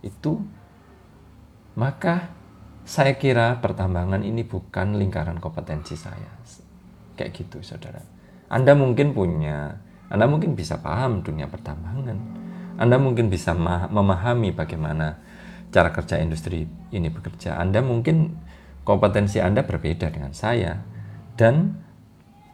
Itu 0.03 0.43
maka 1.79 2.35
saya 2.83 3.15
kira 3.15 3.63
pertambangan 3.63 4.27
ini 4.27 4.43
bukan 4.43 4.99
lingkaran 4.99 5.39
kompetensi 5.39 5.95
saya. 5.95 6.27
Kayak 7.15 7.31
gitu, 7.39 7.63
Saudara. 7.63 8.03
Anda 8.51 8.75
mungkin 8.75 9.15
punya, 9.15 9.79
Anda 10.11 10.27
mungkin 10.27 10.59
bisa 10.59 10.83
paham 10.83 11.23
dunia 11.23 11.47
pertambangan. 11.47 12.19
Anda 12.83 12.99
mungkin 12.99 13.31
bisa 13.31 13.55
memahami 13.55 14.51
bagaimana 14.51 15.23
cara 15.71 15.95
kerja 15.95 16.19
industri 16.19 16.67
ini 16.91 17.07
bekerja. 17.15 17.63
Anda 17.63 17.79
mungkin 17.79 18.35
kompetensi 18.83 19.39
Anda 19.39 19.63
berbeda 19.63 20.11
dengan 20.11 20.35
saya 20.35 20.83
dan 21.39 21.79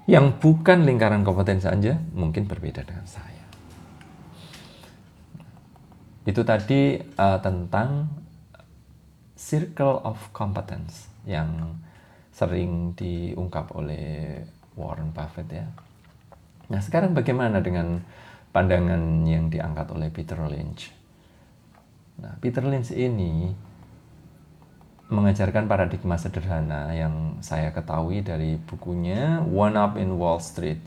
yang 0.05 0.37
bukan 0.37 0.85
lingkaran 0.85 1.25
kompetensi 1.25 1.65
Anda 1.65 1.97
mungkin 2.13 2.45
berbeda 2.45 2.85
dengan 2.85 3.09
saya. 3.09 3.34
Itu 6.25 6.41
tadi 6.43 6.97
uh, 6.97 7.39
tentang 7.41 8.09
circle 9.37 10.01
of 10.05 10.17
competence 10.33 11.09
yang 11.29 11.77
sering 12.33 12.97
diungkap 12.99 13.71
oleh 13.77 14.41
Warren 14.75 15.15
Buffett 15.15 15.49
ya. 15.53 15.67
Nah, 16.73 16.81
sekarang 16.81 17.13
bagaimana 17.13 17.61
dengan 17.61 18.01
pandangan 18.51 19.23
yang 19.29 19.53
diangkat 19.53 19.93
oleh 19.93 20.09
Peter 20.09 20.41
Lynch? 20.49 20.91
Nah, 22.19 22.35
Peter 22.41 22.65
Lynch 22.65 22.91
ini 22.95 23.53
mengajarkan 25.13 25.69
paradigma 25.69 26.17
sederhana 26.17 26.91
yang 26.97 27.39
saya 27.45 27.71
ketahui 27.71 28.25
dari 28.25 28.57
bukunya 28.57 29.45
One 29.45 29.77
Up 29.77 30.01
in 30.01 30.17
Wall 30.17 30.41
Street. 30.41 30.81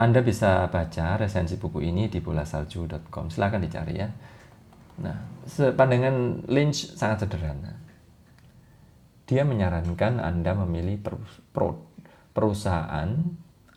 Anda 0.00 0.24
bisa 0.24 0.66
baca 0.72 1.20
resensi 1.20 1.60
buku 1.60 1.84
ini 1.84 2.08
di 2.08 2.18
bolasalju.com. 2.18 3.28
Silahkan 3.28 3.60
dicari 3.60 3.94
ya. 3.98 4.08
Nah, 5.02 5.18
pandangan 5.76 6.46
Lynch 6.48 6.96
sangat 6.96 7.26
sederhana. 7.26 7.76
Dia 9.28 9.44
menyarankan 9.46 10.18
Anda 10.20 10.52
memilih 10.56 11.00
perusahaan 12.32 13.08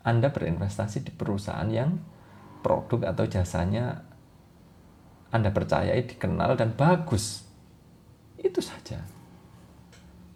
anda 0.06 0.30
berinvestasi 0.30 1.02
di 1.02 1.10
perusahaan 1.10 1.66
yang 1.66 1.98
produk 2.62 3.10
atau 3.10 3.26
jasanya 3.26 4.06
Anda 5.34 5.50
percayai, 5.50 6.06
dikenal, 6.06 6.54
dan 6.54 6.78
bagus. 6.78 7.42
Itu 8.38 8.62
saja. 8.62 9.02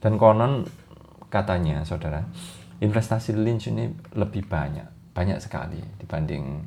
Dan 0.02 0.18
konon 0.18 0.66
katanya, 1.30 1.86
saudara, 1.86 2.26
investasi 2.82 3.38
Lynch 3.38 3.70
ini 3.70 3.94
lebih 4.18 4.50
banyak, 4.50 4.99
banyak 5.20 5.36
sekali 5.36 5.76
dibanding 6.00 6.64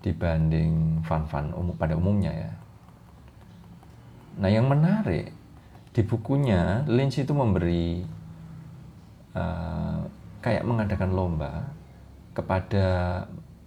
dibanding 0.00 1.04
fund-fund 1.04 1.52
umum 1.52 1.76
pada 1.76 1.92
umumnya 1.92 2.32
ya. 2.32 2.52
Nah, 4.40 4.48
yang 4.48 4.72
menarik 4.72 5.36
di 5.92 6.00
bukunya 6.00 6.88
Lynch 6.88 7.20
itu 7.20 7.36
memberi 7.36 8.00
uh, 9.36 10.00
kayak 10.40 10.64
mengadakan 10.64 11.12
lomba 11.12 11.68
kepada 12.32 12.86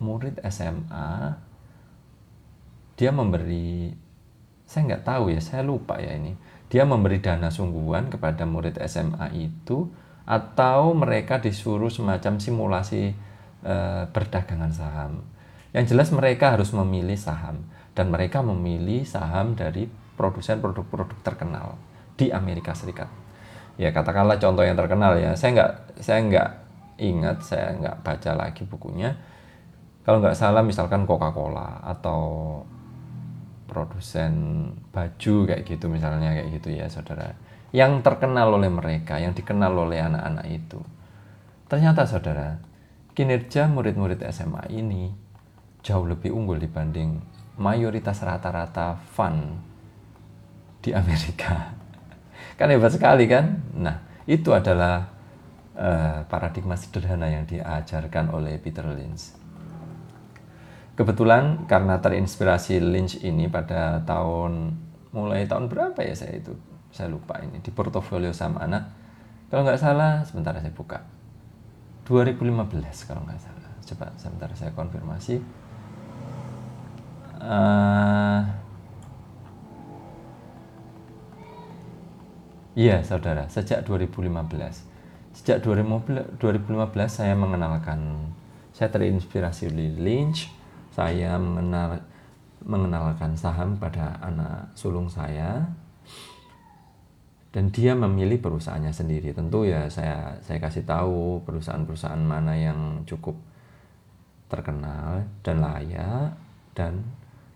murid 0.01 0.41
SMA 0.49 1.37
dia 2.97 3.11
memberi 3.13 3.93
saya 4.65 4.81
nggak 4.87 5.05
tahu 5.05 5.35
ya 5.35 5.43
saya 5.43 5.61
lupa 5.61 5.99
ya 5.99 6.15
ini 6.15 6.33
dia 6.71 6.87
memberi 6.87 7.19
dana 7.19 7.51
sungguhan 7.51 8.07
kepada 8.07 8.47
murid 8.47 8.79
SMA 8.87 9.27
itu 9.35 9.91
atau 10.23 10.95
mereka 10.95 11.43
disuruh 11.43 11.91
semacam 11.91 12.39
simulasi 12.39 13.11
e, 13.61 14.05
perdagangan 14.09 14.71
saham. 14.73 15.23
Yang 15.71 15.95
jelas 15.95 16.09
mereka 16.11 16.53
harus 16.53 16.75
memilih 16.75 17.15
saham 17.15 17.63
dan 17.95 18.11
mereka 18.11 18.43
memilih 18.43 19.07
saham 19.07 19.55
dari 19.55 19.87
produsen 20.19 20.59
produk-produk 20.59 21.17
terkenal 21.23 21.79
di 22.19 22.29
Amerika 22.29 22.75
Serikat. 22.75 23.07
Ya 23.79 23.89
katakanlah 23.95 24.37
contoh 24.37 24.61
yang 24.61 24.77
terkenal 24.77 25.17
ya. 25.17 25.33
Saya 25.33 25.57
nggak 25.57 25.71
saya 26.03 26.19
nggak 26.27 26.49
ingat 27.01 27.37
saya 27.41 27.73
nggak 27.79 28.05
baca 28.05 28.31
lagi 28.35 28.63
bukunya. 28.67 29.15
Kalau 30.05 30.21
nggak 30.21 30.37
salah 30.37 30.61
misalkan 30.65 31.05
Coca-Cola 31.05 31.81
atau 31.85 32.21
produsen 33.69 34.67
baju 34.91 35.47
kayak 35.47 35.63
gitu 35.63 35.87
misalnya 35.87 36.35
kayak 36.35 36.49
gitu 36.59 36.75
ya 36.75 36.91
saudara. 36.91 37.31
Yang 37.71 38.03
terkenal 38.03 38.51
oleh 38.51 38.67
mereka 38.67 39.15
yang 39.15 39.31
dikenal 39.31 39.71
oleh 39.71 40.03
anak-anak 40.03 40.45
itu. 40.51 40.83
Ternyata 41.71 42.03
saudara 42.03 42.59
kinerja 43.21 43.69
murid-murid 43.69 44.25
SMA 44.33 44.65
ini 44.73 45.13
jauh 45.85 46.09
lebih 46.09 46.33
unggul 46.33 46.57
dibanding 46.57 47.21
mayoritas 47.61 48.17
rata-rata 48.25 48.97
fund 48.97 49.61
di 50.81 50.89
Amerika. 50.89 51.69
Kan 52.57 52.73
hebat 52.73 52.89
sekali 52.89 53.29
kan? 53.29 53.61
Nah 53.77 54.25
itu 54.25 54.49
adalah 54.57 55.05
uh, 55.77 56.25
paradigma 56.25 56.73
sederhana 56.73 57.29
yang 57.29 57.45
diajarkan 57.45 58.33
oleh 58.33 58.57
Peter 58.57 58.89
Lynch. 58.89 59.37
Kebetulan 60.97 61.69
karena 61.69 62.01
terinspirasi 62.01 62.81
Lynch 62.81 63.21
ini 63.21 63.45
pada 63.53 64.01
tahun 64.01 64.73
mulai 65.13 65.45
tahun 65.45 65.69
berapa 65.69 66.01
ya 66.01 66.17
saya 66.17 66.41
itu? 66.41 66.57
Saya 66.89 67.13
lupa 67.13 67.37
ini 67.37 67.61
di 67.61 67.69
portofolio 67.69 68.33
saham 68.33 68.57
anak. 68.57 68.89
Kalau 69.53 69.61
nggak 69.61 69.77
salah 69.77 70.25
sebentar 70.25 70.57
saya 70.57 70.73
buka 70.73 71.20
2015 72.11 73.07
kalau 73.07 73.23
nggak 73.23 73.39
salah. 73.39 73.71
Coba 73.87 74.11
sebentar 74.19 74.51
saya 74.59 74.75
konfirmasi. 74.75 75.39
Uh, 77.41 78.45
iya 82.77 83.01
saudara 83.01 83.49
sejak 83.49 83.81
2015 83.81 84.29
Sejak 85.31 85.63
2015 85.63 86.37
saya 87.07 87.33
mengenalkan, 87.33 88.29
saya 88.75 88.91
terinspirasi 88.91 89.71
oleh 89.71 89.95
Lynch, 89.95 90.51
saya 90.91 91.39
mengenal 91.39 92.03
mengenalkan 92.61 93.33
saham 93.33 93.79
pada 93.79 94.21
anak 94.21 94.69
sulung 94.77 95.09
saya 95.09 95.65
dan 97.51 97.67
dia 97.71 97.91
memilih 97.95 98.39
perusahaannya 98.39 98.95
sendiri. 98.95 99.35
Tentu 99.35 99.67
ya 99.67 99.91
saya 99.91 100.39
saya 100.39 100.57
kasih 100.59 100.87
tahu 100.87 101.43
perusahaan-perusahaan 101.43 102.23
mana 102.23 102.55
yang 102.55 103.03
cukup 103.03 103.35
terkenal 104.47 105.27
dan 105.43 105.63
layak 105.63 106.35
dan 106.71 107.03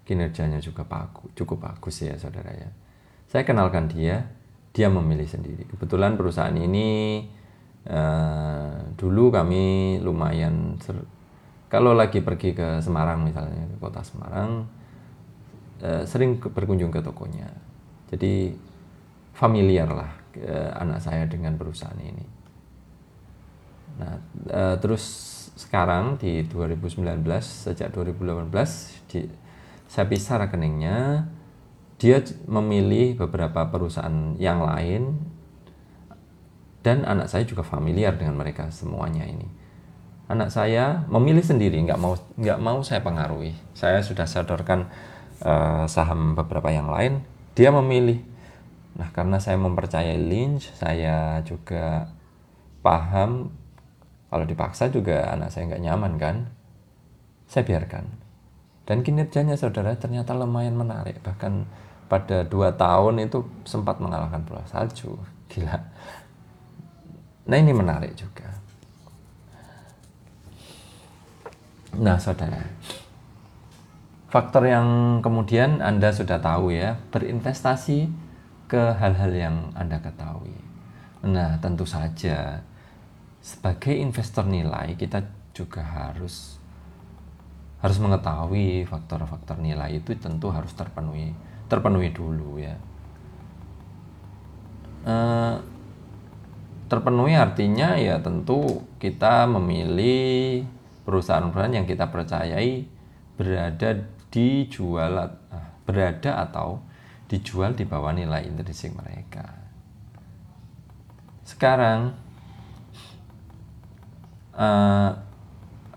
kinerjanya 0.04 0.60
juga 0.60 0.84
bagus, 0.86 1.32
cukup 1.34 1.72
bagus 1.72 2.04
ya 2.04 2.16
saudara 2.20 2.52
ya. 2.52 2.70
Saya 3.26 3.42
kenalkan 3.48 3.90
dia, 3.90 4.28
dia 4.76 4.88
memilih 4.92 5.28
sendiri. 5.28 5.66
Kebetulan 5.68 6.20
perusahaan 6.20 6.56
ini 6.56 6.88
Uh, 7.86 8.82
dulu 8.98 9.30
kami 9.30 10.02
lumayan 10.02 10.74
ser 10.82 11.06
kalau 11.70 11.94
lagi 11.94 12.18
pergi 12.18 12.58
ke 12.58 12.82
Semarang 12.82 13.22
misalnya 13.22 13.62
ke 13.62 13.78
kota 13.78 14.02
Semarang 14.02 14.66
uh, 15.86 16.02
sering 16.02 16.42
berkunjung 16.42 16.90
ke 16.90 17.06
tokonya 17.06 17.46
jadi 18.10 18.58
familiar 19.36 19.92
lah 19.92 20.12
uh, 20.40 20.72
anak 20.80 21.04
saya 21.04 21.28
dengan 21.28 21.60
perusahaan 21.60 22.00
ini 22.00 22.26
nah 23.96 24.16
uh, 24.52 24.76
terus 24.80 25.04
sekarang 25.56 26.20
di 26.20 26.44
2019 26.48 27.24
sejak 27.40 27.92
2018 27.96 28.52
di, 29.08 29.20
saya 29.88 30.06
pisah 30.08 30.42
rekeningnya 30.42 31.30
dia 31.96 32.20
memilih 32.44 33.16
beberapa 33.16 33.72
perusahaan 33.72 34.36
yang 34.36 34.60
lain 34.68 35.16
dan 36.86 37.02
anak 37.02 37.32
saya 37.32 37.42
juga 37.50 37.66
familiar 37.66 38.14
dengan 38.14 38.38
mereka 38.38 38.70
semuanya 38.70 39.26
ini. 39.26 39.50
Anak 40.30 40.54
saya 40.54 41.02
memilih 41.10 41.42
sendiri, 41.42 41.82
nggak 41.82 41.98
mau 41.98 42.14
nggak 42.38 42.60
mau 42.62 42.78
saya 42.86 43.02
pengaruhi. 43.02 43.58
Saya 43.74 44.06
sudah 44.06 44.30
sodorkan 44.30 44.86
uh, 45.42 45.90
saham 45.90 46.38
beberapa 46.38 46.70
yang 46.70 46.94
lain, 46.94 47.26
dia 47.58 47.74
memilih. 47.74 48.22
Nah 48.96 49.12
karena 49.12 49.38
saya 49.44 49.60
mempercayai 49.60 50.16
Lynch, 50.16 50.72
saya 50.72 51.44
juga 51.44 52.08
paham 52.80 53.52
kalau 54.32 54.46
dipaksa 54.48 54.92
juga 54.92 55.32
anak 55.32 55.52
saya 55.52 55.72
nggak 55.72 55.84
nyaman 55.84 56.14
kan, 56.20 56.36
saya 57.48 57.64
biarkan. 57.68 58.08
Dan 58.86 59.02
kinerjanya 59.02 59.58
saudara 59.58 59.96
ternyata 59.98 60.32
lumayan 60.38 60.78
menarik, 60.78 61.20
bahkan 61.26 61.68
pada 62.06 62.46
dua 62.46 62.76
tahun 62.76 63.26
itu 63.26 63.44
sempat 63.66 63.98
mengalahkan 63.98 64.46
bola 64.46 64.64
salju. 64.70 65.18
Gila 65.50 65.78
Nah 67.46 67.58
ini 67.62 67.72
menarik 67.74 68.18
juga. 68.18 68.50
Nah 71.96 72.18
saudara, 72.20 72.60
faktor 74.28 74.68
yang 74.68 75.22
kemudian 75.22 75.80
Anda 75.80 76.12
sudah 76.12 76.42
tahu 76.42 76.74
ya, 76.74 77.00
berinvestasi 77.14 78.25
ke 78.66 78.98
hal-hal 78.98 79.32
yang 79.34 79.56
Anda 79.78 80.02
ketahui. 80.02 80.58
Nah 81.26 81.58
tentu 81.62 81.86
saja 81.86 82.62
sebagai 83.42 83.94
investor 83.94 84.50
nilai 84.50 84.98
kita 84.98 85.22
juga 85.54 85.86
harus 85.86 86.58
harus 87.80 87.98
mengetahui 88.02 88.90
faktor-faktor 88.90 89.62
nilai 89.62 90.02
itu 90.02 90.18
tentu 90.18 90.50
harus 90.50 90.74
terpenuhi 90.74 91.38
terpenuhi 91.70 92.10
dulu 92.10 92.58
ya. 92.58 92.76
Uh, 95.06 95.62
terpenuhi 96.90 97.38
artinya 97.38 97.94
ya 97.94 98.18
tentu 98.22 98.82
kita 98.98 99.46
memilih 99.46 100.66
perusahaan-perusahaan 101.06 101.78
yang 101.78 101.86
kita 101.86 102.10
percayai 102.10 102.90
berada 103.38 104.02
dijual 104.34 105.14
ah, 105.54 105.70
berada 105.86 106.42
atau 106.42 106.82
dijual 107.26 107.74
di 107.74 107.86
bawah 107.88 108.14
nilai 108.14 108.46
intrinsik 108.46 108.94
mereka. 108.94 109.46
Sekarang 111.46 112.14
uh, 114.54 115.12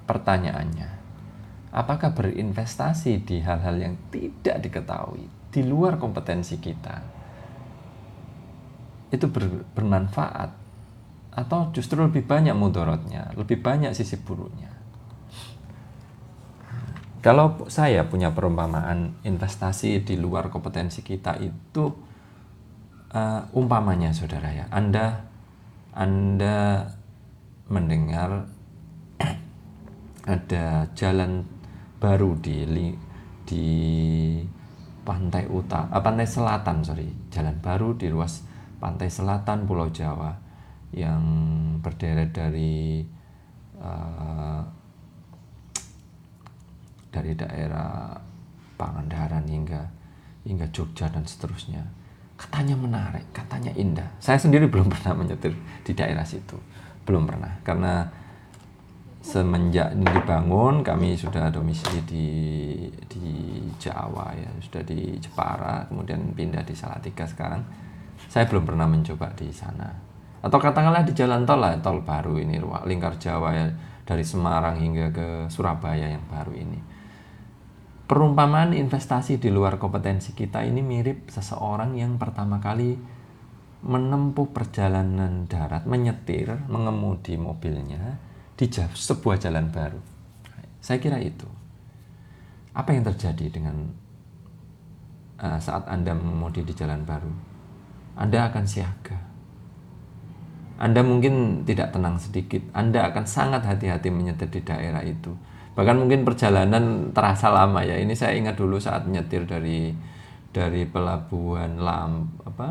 pertanyaannya, 0.04 0.90
apakah 1.72 2.16
berinvestasi 2.16 3.24
di 3.24 3.44
hal-hal 3.44 3.76
yang 3.76 3.94
tidak 4.08 4.64
diketahui 4.64 5.28
di 5.48 5.60
luar 5.64 5.96
kompetensi 5.96 6.60
kita 6.60 7.00
itu 9.08 9.24
ber, 9.32 9.64
bermanfaat 9.72 10.50
atau 11.32 11.72
justru 11.72 12.02
lebih 12.02 12.28
banyak 12.28 12.52
mudorotnya, 12.52 13.32
lebih 13.36 13.62
banyak 13.64 13.96
sisi 13.96 14.20
buruknya. 14.20 14.77
Kalau 17.18 17.66
saya 17.66 18.06
punya 18.06 18.30
perumpamaan 18.30 19.18
investasi 19.26 20.06
di 20.06 20.14
luar 20.14 20.54
kompetensi 20.54 21.02
kita 21.02 21.34
itu 21.42 21.90
uh, 23.10 23.42
umpamanya 23.58 24.14
saudara 24.14 24.54
ya, 24.54 24.70
Anda 24.70 25.26
Anda 25.98 26.86
mendengar 27.66 28.46
ada 30.38 30.86
jalan 30.94 31.42
baru 31.98 32.38
di 32.38 32.62
di 33.42 33.66
pantai 35.02 35.50
utara, 35.50 35.90
uh, 35.90 35.98
pantai 35.98 36.28
selatan 36.28 36.86
sorry, 36.86 37.10
jalan 37.34 37.58
baru 37.58 37.98
di 37.98 38.06
ruas 38.14 38.46
pantai 38.78 39.10
selatan 39.10 39.66
Pulau 39.66 39.90
Jawa 39.90 40.30
yang 40.94 41.18
berderet 41.82 42.30
dari 42.30 43.02
uh, 43.82 44.62
dari 47.18 47.34
daerah 47.34 48.14
Pangandaran 48.78 49.42
hingga 49.50 49.82
hingga 50.46 50.70
Jogja 50.70 51.10
dan 51.10 51.26
seterusnya. 51.26 51.82
Katanya 52.38 52.78
menarik, 52.78 53.26
katanya 53.34 53.74
indah. 53.74 54.06
Saya 54.22 54.38
sendiri 54.38 54.66
belum 54.72 54.86
pernah 54.86 55.18
menyetir 55.18 55.50
di 55.82 55.92
daerah 55.98 56.22
situ, 56.22 56.54
belum 57.02 57.26
pernah 57.26 57.58
karena 57.66 58.06
semenjak 59.18 59.92
ini 59.92 60.06
dibangun 60.08 60.80
kami 60.86 61.18
sudah 61.18 61.50
domisili 61.50 62.00
di 62.06 62.26
di 63.10 63.26
Jawa 63.76 64.30
ya 64.32 64.48
sudah 64.62 64.80
di 64.86 65.18
Jepara 65.18 65.84
kemudian 65.90 66.32
pindah 66.32 66.62
di 66.62 66.72
Salatiga 66.72 67.26
sekarang 67.26 67.60
saya 68.30 68.46
belum 68.46 68.64
pernah 68.64 68.86
mencoba 68.86 69.28
di 69.34 69.50
sana 69.50 69.90
atau 70.38 70.56
katakanlah 70.56 71.02
di 71.02 71.12
jalan 71.12 71.42
tol 71.42 71.58
lah 71.58 71.74
tol 71.82 71.98
baru 72.00 72.38
ini 72.38 72.62
lingkar 72.86 73.18
Jawa 73.18 73.52
ya 73.52 73.66
dari 74.06 74.22
Semarang 74.22 74.78
hingga 74.78 75.10
ke 75.10 75.26
Surabaya 75.50 76.08
yang 76.08 76.24
baru 76.30 76.54
ini 76.54 76.78
perumpamaan 78.08 78.72
investasi 78.72 79.36
di 79.36 79.52
luar 79.52 79.76
kompetensi 79.76 80.32
kita 80.32 80.64
ini 80.64 80.80
mirip 80.80 81.28
seseorang 81.28 81.92
yang 81.92 82.16
pertama 82.16 82.56
kali 82.56 82.96
menempuh 83.84 84.48
perjalanan 84.50 85.44
darat, 85.44 85.84
menyetir, 85.84 86.56
mengemudi 86.66 87.36
mobilnya 87.36 88.16
di 88.56 88.66
sebuah 88.72 89.38
jalan 89.38 89.70
baru. 89.70 90.00
Saya 90.80 90.98
kira 90.98 91.20
itu. 91.20 91.46
Apa 92.72 92.96
yang 92.96 93.04
terjadi 93.06 93.52
dengan 93.52 93.76
uh, 95.38 95.60
saat 95.60 95.86
Anda 95.86 96.16
mengemudi 96.16 96.64
di 96.64 96.74
jalan 96.74 97.04
baru? 97.04 97.30
Anda 98.18 98.50
akan 98.50 98.64
siaga. 98.66 99.18
Anda 100.80 101.04
mungkin 101.04 101.62
tidak 101.68 101.92
tenang 101.94 102.18
sedikit. 102.18 102.64
Anda 102.72 103.12
akan 103.12 103.28
sangat 103.28 103.62
hati-hati 103.68 104.10
menyetir 104.10 104.48
di 104.50 104.62
daerah 104.64 105.04
itu 105.04 105.36
bahkan 105.78 105.94
mungkin 105.94 106.26
perjalanan 106.26 107.14
terasa 107.14 107.54
lama 107.54 107.78
ya. 107.86 107.94
Ini 107.94 108.10
saya 108.18 108.34
ingat 108.34 108.58
dulu 108.58 108.82
saat 108.82 109.06
nyetir 109.06 109.46
dari 109.46 109.94
dari 110.50 110.82
pelabuhan 110.82 111.78
Lam 111.78 112.26
apa 112.42 112.66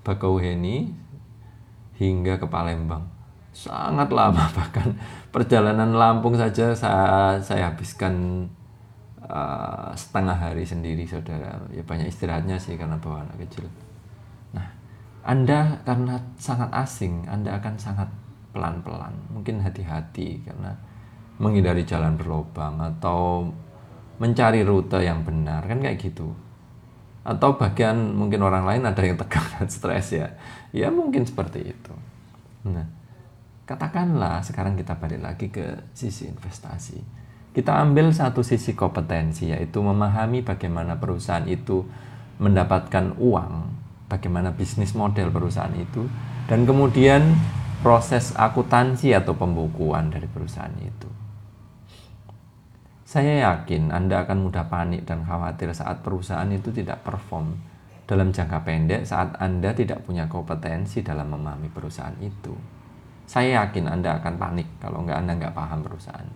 Bakauheni 0.00 0.88
hingga 2.00 2.40
ke 2.40 2.48
Palembang. 2.48 3.04
Sangat 3.52 4.08
lama 4.08 4.48
bahkan 4.56 4.96
perjalanan 5.28 5.92
Lampung 5.92 6.32
saja 6.32 6.72
saya 6.72 7.36
saya 7.36 7.68
habiskan 7.68 8.48
uh, 9.28 9.92
setengah 9.92 10.32
hari 10.32 10.64
sendiri 10.64 11.04
saudara. 11.04 11.52
Ya 11.68 11.84
banyak 11.84 12.08
istirahatnya 12.08 12.56
sih 12.56 12.80
karena 12.80 12.96
bawa 12.96 13.28
anak 13.28 13.44
kecil. 13.44 13.68
Nah 14.56 14.72
anda 15.20 15.76
karena 15.84 16.16
sangat 16.40 16.72
asing 16.72 17.28
anda 17.28 17.60
akan 17.60 17.76
sangat 17.76 18.08
pelan-pelan. 18.56 19.12
Mungkin 19.28 19.60
hati-hati 19.60 20.40
karena 20.48 20.72
menghindari 21.42 21.82
jalan 21.82 22.14
berlobang 22.14 22.78
atau 22.78 23.50
mencari 24.22 24.62
rute 24.62 25.02
yang 25.02 25.26
benar 25.26 25.66
kan 25.66 25.82
kayak 25.82 25.98
gitu. 25.98 26.30
Atau 27.26 27.58
bagian 27.58 28.14
mungkin 28.14 28.46
orang 28.46 28.62
lain 28.62 28.86
ada 28.86 29.02
yang 29.02 29.18
tegang 29.18 29.42
dan 29.58 29.66
stres 29.66 30.14
ya. 30.14 30.38
Ya 30.70 30.88
mungkin 30.94 31.26
seperti 31.26 31.74
itu. 31.74 31.94
Nah 32.70 32.86
katakanlah 33.66 34.38
sekarang 34.46 34.78
kita 34.78 34.94
balik 34.94 35.18
lagi 35.18 35.50
ke 35.50 35.90
sisi 35.90 36.30
investasi. 36.30 37.02
Kita 37.52 37.82
ambil 37.82 38.14
satu 38.14 38.40
sisi 38.40 38.72
kompetensi 38.72 39.50
yaitu 39.50 39.82
memahami 39.82 40.40
bagaimana 40.46 40.96
perusahaan 40.96 41.44
itu 41.44 41.84
mendapatkan 42.40 43.18
uang 43.18 43.54
bagaimana 44.08 44.54
bisnis 44.54 44.96
model 44.96 45.28
perusahaan 45.28 45.74
itu 45.76 46.08
dan 46.48 46.64
kemudian 46.64 47.36
proses 47.84 48.32
akuntansi 48.38 49.12
atau 49.12 49.36
pembukuan 49.36 50.08
dari 50.08 50.30
perusahaan 50.30 50.72
itu 50.80 51.21
saya 53.12 53.44
yakin 53.44 53.92
Anda 53.92 54.24
akan 54.24 54.48
mudah 54.48 54.72
panik 54.72 55.04
dan 55.04 55.20
khawatir 55.20 55.68
saat 55.76 56.00
perusahaan 56.00 56.48
itu 56.48 56.72
tidak 56.72 57.04
perform 57.04 57.52
dalam 58.08 58.32
jangka 58.32 58.64
pendek 58.64 59.04
saat 59.04 59.36
Anda 59.36 59.76
tidak 59.76 60.08
punya 60.08 60.24
kompetensi 60.32 61.04
dalam 61.04 61.28
memahami 61.28 61.68
perusahaan 61.68 62.16
itu. 62.24 62.56
Saya 63.28 63.68
yakin 63.68 63.84
Anda 63.84 64.16
akan 64.16 64.40
panik 64.40 64.64
kalau 64.80 65.04
nggak 65.04 65.18
Anda 65.20 65.32
nggak 65.44 65.52
paham 65.52 65.84
perusahaan. 65.84 66.28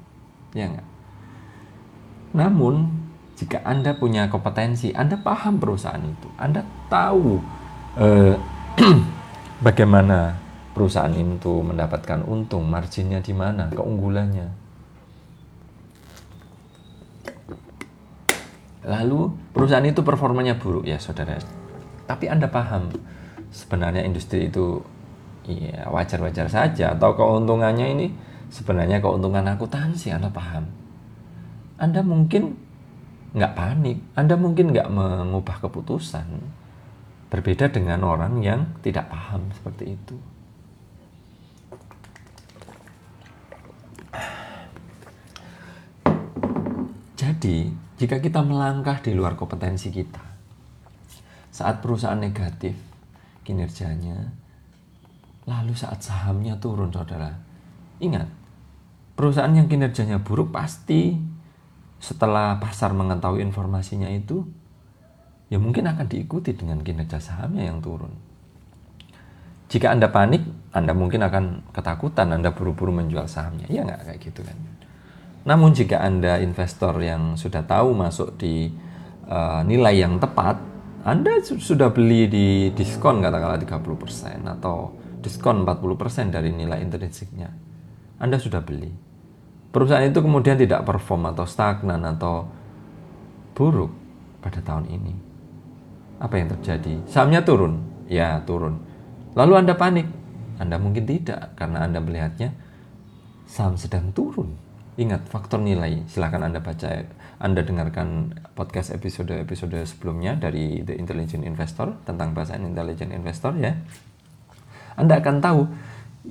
Ya 0.52 0.68
nggak? 0.68 0.88
Namun, 2.36 2.92
jika 3.40 3.64
Anda 3.64 3.96
punya 3.96 4.28
kompetensi, 4.28 4.92
Anda 4.92 5.16
paham 5.16 5.56
perusahaan 5.56 6.04
itu. 6.04 6.28
Anda 6.36 6.60
tahu 6.92 7.40
eh, 7.96 8.36
bagaimana 9.66 10.36
perusahaan 10.76 11.16
itu 11.16 11.56
mendapatkan 11.64 12.20
untung, 12.28 12.68
marginnya 12.68 13.24
di 13.24 13.32
mana, 13.32 13.72
keunggulannya 13.72 14.65
Lalu 18.86 19.34
perusahaan 19.50 19.82
itu 19.82 20.06
performanya 20.06 20.54
buruk 20.54 20.86
ya 20.86 20.96
saudara. 21.02 21.34
Tapi 22.06 22.30
Anda 22.30 22.46
paham 22.46 22.94
sebenarnya 23.50 24.06
industri 24.06 24.46
itu 24.46 24.78
ya 25.46 25.90
wajar-wajar 25.90 26.46
saja 26.46 26.94
atau 26.94 27.14
keuntungannya 27.18 27.86
ini 27.98 28.06
sebenarnya 28.50 29.02
keuntungan 29.02 29.42
akuntansi 29.42 30.14
Anda 30.14 30.30
paham. 30.30 30.70
Anda 31.82 32.06
mungkin 32.06 32.56
nggak 33.36 33.52
panik, 33.52 33.98
Anda 34.14 34.38
mungkin 34.38 34.70
nggak 34.70 34.88
mengubah 34.88 35.60
keputusan. 35.66 36.26
Berbeda 37.26 37.66
dengan 37.74 38.06
orang 38.06 38.38
yang 38.38 38.70
tidak 38.86 39.10
paham 39.10 39.50
seperti 39.50 39.98
itu. 39.98 40.16
Jadi, 47.18 47.85
jika 47.96 48.20
kita 48.20 48.44
melangkah 48.44 49.00
di 49.00 49.16
luar 49.16 49.40
kompetensi 49.40 49.88
kita, 49.88 50.20
saat 51.48 51.80
perusahaan 51.80 52.20
negatif 52.20 52.76
kinerjanya, 53.48 54.32
lalu 55.48 55.72
saat 55.72 56.04
sahamnya 56.04 56.60
turun, 56.60 56.92
saudara, 56.92 57.32
ingat, 57.96 58.28
perusahaan 59.16 59.52
yang 59.52 59.64
kinerjanya 59.64 60.20
buruk 60.20 60.52
pasti 60.52 61.16
setelah 61.96 62.60
pasar 62.60 62.92
mengetahui 62.92 63.40
informasinya 63.40 64.12
itu, 64.12 64.44
ya 65.48 65.56
mungkin 65.56 65.88
akan 65.88 66.04
diikuti 66.04 66.52
dengan 66.52 66.84
kinerja 66.84 67.16
sahamnya 67.16 67.72
yang 67.72 67.80
turun. 67.80 68.12
Jika 69.66 69.90
Anda 69.90 70.12
panik, 70.12 70.44
Anda 70.70 70.92
mungkin 70.92 71.24
akan 71.24 71.72
ketakutan, 71.72 72.30
Anda 72.30 72.54
buru-buru 72.54 72.94
menjual 72.94 73.26
sahamnya. 73.26 73.66
Ya 73.66 73.82
nggak 73.82 74.06
kayak 74.06 74.20
gitu 74.22 74.46
kan. 74.46 74.54
Namun 75.46 75.70
jika 75.70 76.02
Anda 76.02 76.42
investor 76.42 76.98
yang 76.98 77.38
sudah 77.38 77.62
tahu 77.62 77.94
masuk 77.94 78.34
di 78.34 78.66
uh, 79.30 79.62
nilai 79.62 80.02
yang 80.02 80.18
tepat, 80.18 80.58
Anda 81.06 81.38
sudah 81.38 81.94
beli 81.94 82.26
di 82.26 82.46
diskon 82.74 83.22
katakanlah 83.22 83.62
30% 83.62 84.42
atau 84.58 84.90
diskon 85.22 85.62
40% 85.62 86.34
dari 86.34 86.50
nilai 86.50 86.82
intrinsiknya. 86.82 87.46
Anda 88.18 88.42
sudah 88.42 88.58
beli. 88.58 88.90
Perusahaan 89.70 90.02
itu 90.02 90.18
kemudian 90.18 90.58
tidak 90.58 90.82
perform 90.82 91.30
atau 91.30 91.46
stagnan 91.46 92.02
atau 92.02 92.50
buruk 93.54 93.94
pada 94.42 94.58
tahun 94.58 94.90
ini. 94.90 95.14
Apa 96.18 96.42
yang 96.42 96.50
terjadi? 96.58 97.06
Sahamnya 97.06 97.46
turun. 97.46 97.86
Ya, 98.10 98.42
turun. 98.42 98.82
Lalu 99.38 99.62
Anda 99.62 99.78
panik. 99.78 100.10
Anda 100.58 100.74
mungkin 100.80 101.06
tidak 101.06 101.54
karena 101.54 101.86
Anda 101.86 102.02
melihatnya 102.02 102.50
saham 103.46 103.78
sedang 103.78 104.10
turun 104.10 104.65
Ingat 104.96 105.28
faktor 105.28 105.60
nilai. 105.60 106.08
Silahkan 106.08 106.40
Anda 106.40 106.64
baca, 106.64 106.88
Anda 107.36 107.60
dengarkan 107.60 108.32
podcast 108.56 108.96
episode-episode 108.96 109.84
sebelumnya 109.84 110.40
dari 110.40 110.80
The 110.80 110.96
Intelligent 110.96 111.44
Investor 111.44 112.00
tentang 112.08 112.32
bahasa 112.32 112.56
Intelligent 112.56 113.12
Investor 113.12 113.52
ya. 113.60 113.76
Anda 114.96 115.20
akan 115.20 115.44
tahu 115.44 115.60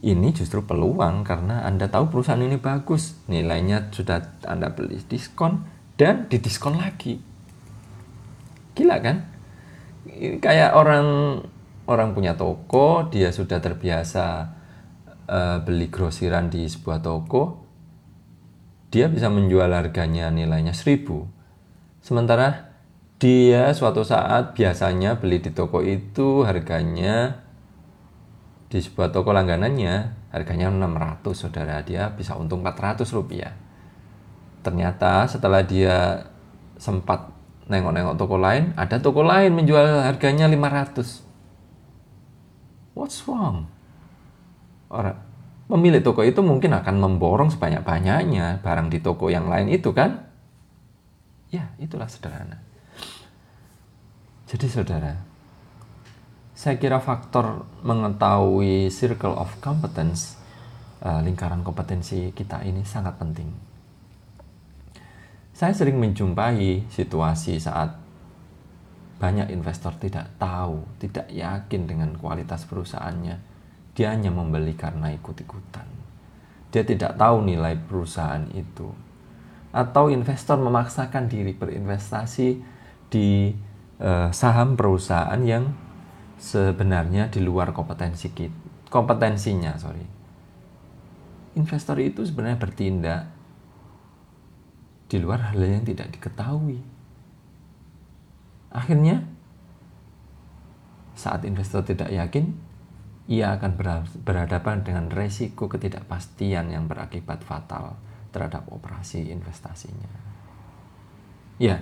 ini 0.02 0.34
justru 0.34 0.66
peluang 0.66 1.22
karena 1.22 1.62
Anda 1.64 1.88
tahu 1.88 2.10
perusahaan 2.10 2.42
ini 2.42 2.58
bagus, 2.58 3.16
nilainya 3.30 3.94
sudah 3.94 4.42
Anda 4.50 4.74
beli 4.74 4.98
diskon 5.06 5.62
dan 5.96 6.26
didiskon 6.26 6.82
lagi. 6.82 7.22
Gila 8.74 8.98
kan? 9.00 9.30
Kayak 10.42 10.74
orang 10.74 11.40
orang 11.86 12.18
punya 12.18 12.34
toko, 12.34 13.08
dia 13.14 13.30
sudah 13.30 13.62
terbiasa 13.62 14.26
uh, 15.30 15.58
beli 15.62 15.88
grosiran 15.94 16.50
di 16.50 16.66
sebuah 16.66 17.00
toko, 17.06 17.65
dia 18.90 19.08
bisa 19.08 19.30
menjual 19.30 19.72
harganya 19.72 20.30
nilainya 20.30 20.74
1000 20.74 21.06
sementara 22.02 22.76
dia 23.16 23.72
suatu 23.72 24.04
saat 24.04 24.52
biasanya 24.54 25.16
beli 25.16 25.40
di 25.40 25.56
toko 25.56 25.80
itu 25.80 26.44
harganya 26.44 27.40
di 28.68 28.84
sebuah 28.84 29.16
toko 29.16 29.32
langganannya 29.32 30.28
harganya 30.36 30.68
600 30.68 31.32
saudara. 31.32 31.80
Dia 31.80 32.12
bisa 32.12 32.36
untung 32.36 32.60
400 32.60 33.08
rupiah. 33.16 33.56
Ternyata 34.60 35.32
setelah 35.32 35.64
dia 35.64 36.28
sempat 36.76 37.32
nengok-nengok 37.66 38.20
toko 38.20 38.38
lain 38.38 38.78
ada 38.78 39.02
toko 39.02 39.26
lain 39.26 39.50
menjual 39.58 40.06
harganya 40.06 40.46
500 40.46 42.94
what's 42.94 43.26
wrong? 43.26 43.66
Orang 44.92 45.18
pemilik 45.66 46.02
toko 46.02 46.22
itu 46.22 46.42
mungkin 46.46 46.78
akan 46.78 46.96
memborong 46.98 47.50
sebanyak-banyaknya 47.54 48.62
barang 48.62 48.88
di 48.94 49.00
toko 49.02 49.34
yang 49.34 49.50
lain 49.50 49.70
itu 49.70 49.92
kan 49.92 50.26
ya 51.50 51.74
itulah 51.82 52.06
sederhana 52.06 52.62
jadi 54.46 54.66
saudara 54.70 55.36
saya 56.56 56.80
kira 56.80 57.04
faktor 57.04 57.68
mengetahui 57.84 58.88
circle 58.88 59.36
of 59.36 59.52
competence, 59.60 60.40
uh, 61.04 61.20
lingkaran 61.20 61.68
kompetensi 61.68 62.32
kita 62.32 62.64
ini 62.64 62.88
sangat 62.88 63.20
penting. 63.20 63.52
Saya 65.52 65.76
sering 65.76 66.00
menjumpai 66.00 66.88
situasi 66.88 67.60
saat 67.60 68.00
banyak 69.20 69.52
investor 69.52 70.00
tidak 70.00 70.32
tahu, 70.40 70.88
tidak 70.96 71.28
yakin 71.28 71.92
dengan 71.92 72.16
kualitas 72.16 72.64
perusahaannya. 72.64 73.55
Dia 73.96 74.12
hanya 74.12 74.30
membeli 74.30 74.76
karena 74.76 75.10
ikut-ikutan. 75.16 75.88
Dia 76.70 76.84
tidak 76.84 77.16
tahu 77.16 77.48
nilai 77.48 77.80
perusahaan 77.80 78.44
itu. 78.52 78.92
Atau 79.72 80.12
investor 80.12 80.60
memaksakan 80.60 81.32
diri 81.32 81.56
berinvestasi 81.56 82.60
di 83.08 83.56
uh, 84.04 84.28
saham 84.36 84.76
perusahaan 84.76 85.40
yang 85.40 85.72
sebenarnya 86.36 87.32
di 87.32 87.40
luar 87.40 87.72
kompetensi 87.72 88.32
kita, 88.36 88.92
kompetensinya, 88.92 89.80
sorry. 89.80 90.04
Investor 91.56 91.96
itu 92.04 92.28
sebenarnya 92.28 92.60
bertindak 92.60 93.22
di 95.08 95.18
luar 95.24 95.52
hal 95.52 95.64
yang 95.64 95.88
tidak 95.88 96.12
diketahui. 96.12 96.84
Akhirnya, 98.76 99.24
saat 101.16 101.48
investor 101.48 101.88
tidak 101.88 102.12
yakin, 102.12 102.52
ia 103.26 103.58
akan 103.58 103.78
berhadapan 104.22 104.86
dengan 104.86 105.10
resiko 105.10 105.66
ketidakpastian 105.66 106.70
yang 106.70 106.86
berakibat 106.86 107.42
fatal 107.42 107.98
terhadap 108.30 108.70
operasi 108.70 109.34
investasinya. 109.34 110.12
Ya, 111.58 111.82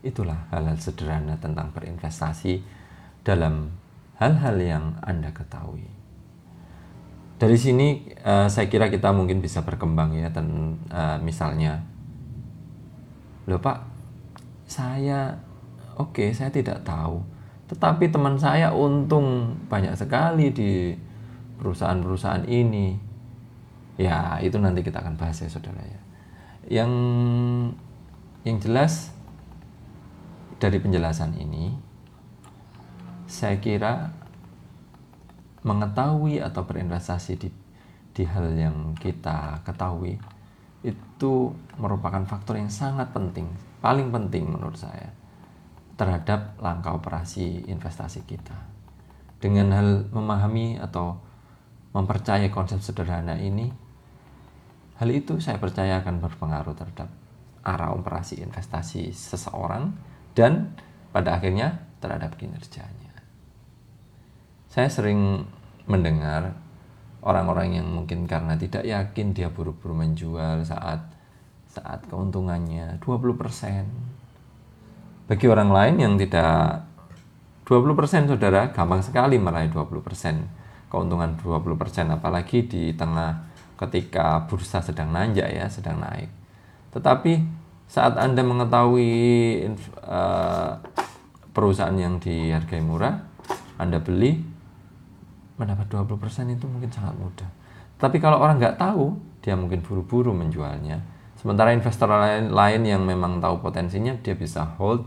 itulah 0.00 0.48
hal-hal 0.48 0.78
sederhana 0.80 1.36
tentang 1.36 1.74
berinvestasi 1.76 2.64
dalam 3.20 3.74
hal-hal 4.16 4.56
yang 4.56 4.84
Anda 5.04 5.34
ketahui. 5.34 5.84
Dari 7.40 7.56
sini 7.56 8.04
uh, 8.20 8.48
saya 8.48 8.68
kira 8.68 8.92
kita 8.92 9.12
mungkin 9.16 9.40
bisa 9.40 9.64
berkembang 9.64 10.12
ya 10.12 10.28
dan 10.28 10.76
uh, 10.92 11.16
misalnya 11.24 11.80
Loh 13.48 13.58
Pak, 13.58 13.78
saya 14.70 15.34
oke, 15.98 16.22
okay, 16.22 16.28
saya 16.30 16.54
tidak 16.54 16.86
tahu. 16.86 17.18
Tetapi 17.70 18.10
teman 18.10 18.34
saya 18.34 18.74
untung 18.74 19.54
banyak 19.70 19.94
sekali 19.94 20.50
di 20.50 20.90
perusahaan-perusahaan 21.62 22.42
ini. 22.50 22.98
Ya, 23.94 24.42
itu 24.42 24.58
nanti 24.58 24.82
kita 24.82 24.98
akan 24.98 25.14
bahas 25.14 25.38
ya 25.38 25.46
Saudara 25.46 25.78
ya. 25.78 26.00
Yang 26.66 26.92
yang 28.42 28.58
jelas 28.58 29.14
dari 30.58 30.82
penjelasan 30.82 31.38
ini 31.38 31.78
saya 33.30 33.62
kira 33.62 34.10
mengetahui 35.62 36.42
atau 36.42 36.66
berinvestasi 36.66 37.32
di 37.38 37.48
di 38.10 38.24
hal 38.26 38.50
yang 38.58 38.98
kita 38.98 39.62
ketahui 39.62 40.18
itu 40.82 41.32
merupakan 41.76 42.24
faktor 42.26 42.58
yang 42.58 42.72
sangat 42.72 43.12
penting, 43.14 43.46
paling 43.78 44.08
penting 44.08 44.48
menurut 44.48 44.74
saya 44.74 45.19
terhadap 46.00 46.56
langkah 46.64 46.96
operasi 46.96 47.68
investasi 47.68 48.24
kita. 48.24 48.56
Dengan 49.36 49.68
hal 49.76 50.08
memahami 50.08 50.80
atau 50.80 51.20
mempercayai 51.92 52.48
konsep 52.48 52.80
sederhana 52.80 53.36
ini, 53.36 53.68
hal 54.96 55.08
itu 55.12 55.36
saya 55.44 55.60
percaya 55.60 56.00
akan 56.00 56.24
berpengaruh 56.24 56.72
terhadap 56.72 57.12
arah 57.60 57.92
operasi 57.92 58.40
investasi 58.40 59.12
seseorang 59.12 59.92
dan 60.32 60.72
pada 61.12 61.36
akhirnya 61.36 61.84
terhadap 62.00 62.32
kinerjanya. 62.40 63.12
Saya 64.72 64.88
sering 64.88 65.44
mendengar 65.84 66.56
orang-orang 67.20 67.76
yang 67.76 67.88
mungkin 67.92 68.24
karena 68.24 68.56
tidak 68.56 68.88
yakin 68.88 69.36
dia 69.36 69.52
buru-buru 69.52 69.92
menjual 69.92 70.64
saat 70.64 71.04
saat 71.68 72.02
keuntungannya 72.08 72.96
20%. 73.04 74.09
Bagi 75.30 75.46
orang 75.46 75.70
lain 75.70 75.94
yang 76.02 76.14
tidak 76.18 76.82
20% 77.70 78.26
saudara 78.26 78.74
gampang 78.74 78.98
sekali 78.98 79.38
meraih 79.38 79.70
20% 79.70 80.90
keuntungan 80.90 81.38
20% 81.38 82.10
apalagi 82.10 82.66
di 82.66 82.90
tengah 82.98 83.46
ketika 83.78 84.42
bursa 84.50 84.82
sedang 84.82 85.14
nanjak 85.14 85.46
ya 85.46 85.70
sedang 85.70 86.02
naik 86.02 86.26
tetapi 86.90 87.46
saat 87.86 88.18
anda 88.18 88.42
mengetahui 88.42 89.14
uh, 90.02 90.82
perusahaan 91.54 91.94
yang 91.94 92.18
dihargai 92.18 92.82
murah 92.82 93.22
anda 93.78 94.02
beli 94.02 94.42
mendapat 95.60 95.92
20% 95.92 96.56
itu 96.56 96.64
mungkin 96.64 96.88
sangat 96.88 97.12
mudah. 97.20 97.50
Tapi 98.00 98.16
kalau 98.16 98.40
orang 98.40 98.56
nggak 98.56 98.80
tahu, 98.80 99.12
dia 99.44 99.52
mungkin 99.52 99.84
buru-buru 99.84 100.32
menjualnya. 100.32 101.04
Sementara 101.36 101.76
investor 101.76 102.08
lain, 102.08 102.48
lain 102.48 102.80
yang 102.88 103.04
memang 103.04 103.44
tahu 103.44 103.60
potensinya, 103.60 104.16
dia 104.24 104.32
bisa 104.32 104.64
hold, 104.80 105.04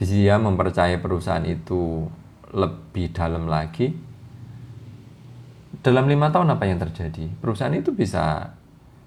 bisa 0.00 0.40
mempercayai 0.40 0.96
perusahaan 0.96 1.44
itu 1.44 2.08
lebih 2.56 3.12
dalam 3.12 3.44
lagi. 3.44 3.92
Dalam 5.84 6.08
lima 6.08 6.32
tahun 6.32 6.56
apa 6.56 6.64
yang 6.64 6.80
terjadi? 6.80 7.28
Perusahaan 7.36 7.72
itu 7.76 7.92
bisa 7.92 8.56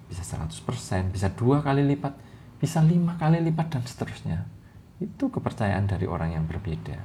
bisa 0.06 0.21
100%, 0.21 1.10
bisa 1.10 1.34
dua 1.34 1.65
kali 1.65 1.82
lipat, 1.82 2.13
bisa 2.62 2.86
lima 2.86 3.17
kali 3.17 3.41
lipat 3.41 3.73
dan 3.73 3.82
seterusnya. 3.82 4.45
Itu 5.01 5.34
kepercayaan 5.34 5.89
dari 5.89 6.06
orang 6.06 6.38
yang 6.38 6.45
berbeda. 6.45 7.01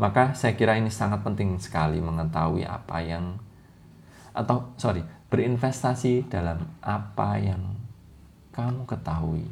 Maka 0.00 0.32
saya 0.32 0.56
kira 0.56 0.80
ini 0.80 0.88
sangat 0.88 1.20
penting 1.20 1.60
sekali 1.60 2.00
mengetahui 2.00 2.64
apa 2.64 3.04
yang 3.04 3.36
atau 4.32 4.72
sorry 4.80 5.04
berinvestasi 5.28 6.32
dalam 6.32 6.64
apa 6.80 7.36
yang 7.36 7.76
kamu 8.56 8.88
ketahui 8.88 9.44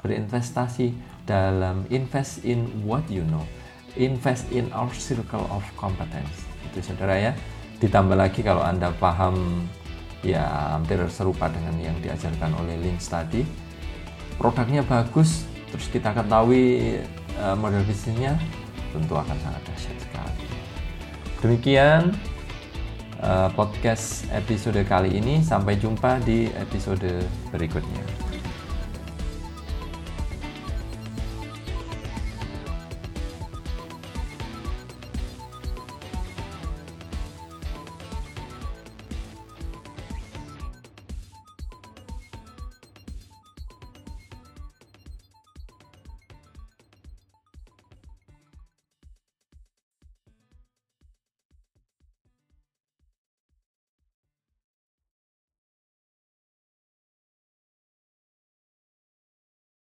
berinvestasi 0.00 0.96
dalam 1.30 1.86
invest 1.94 2.42
in 2.42 2.66
what 2.82 3.06
you 3.06 3.22
know 3.30 3.46
invest 3.94 4.50
in 4.50 4.66
our 4.74 4.90
circle 4.90 5.46
of 5.54 5.62
competence 5.78 6.42
itu 6.66 6.82
saudara 6.82 7.14
ya 7.14 7.32
ditambah 7.78 8.18
lagi 8.18 8.42
kalau 8.42 8.66
anda 8.66 8.90
paham 8.98 9.62
ya 10.26 10.74
hampir 10.74 10.98
serupa 11.06 11.46
dengan 11.46 11.78
yang 11.78 11.96
diajarkan 12.02 12.50
oleh 12.58 12.74
Lynch 12.82 13.06
tadi 13.06 13.46
produknya 14.42 14.82
bagus 14.82 15.46
terus 15.70 15.86
kita 15.86 16.10
ketahui 16.10 16.98
uh, 17.38 17.54
model 17.54 17.86
bisnisnya 17.86 18.34
tentu 18.90 19.14
akan 19.14 19.36
sangat 19.38 19.62
dahsyat 19.70 19.96
sekali. 20.02 20.46
Demikian 21.40 22.02
uh, 23.22 23.48
podcast 23.54 24.26
episode 24.34 24.80
kali 24.84 25.16
ini. 25.16 25.40
Sampai 25.40 25.78
jumpa 25.78 26.20
di 26.26 26.50
episode 26.58 27.24
berikutnya. 27.54 28.29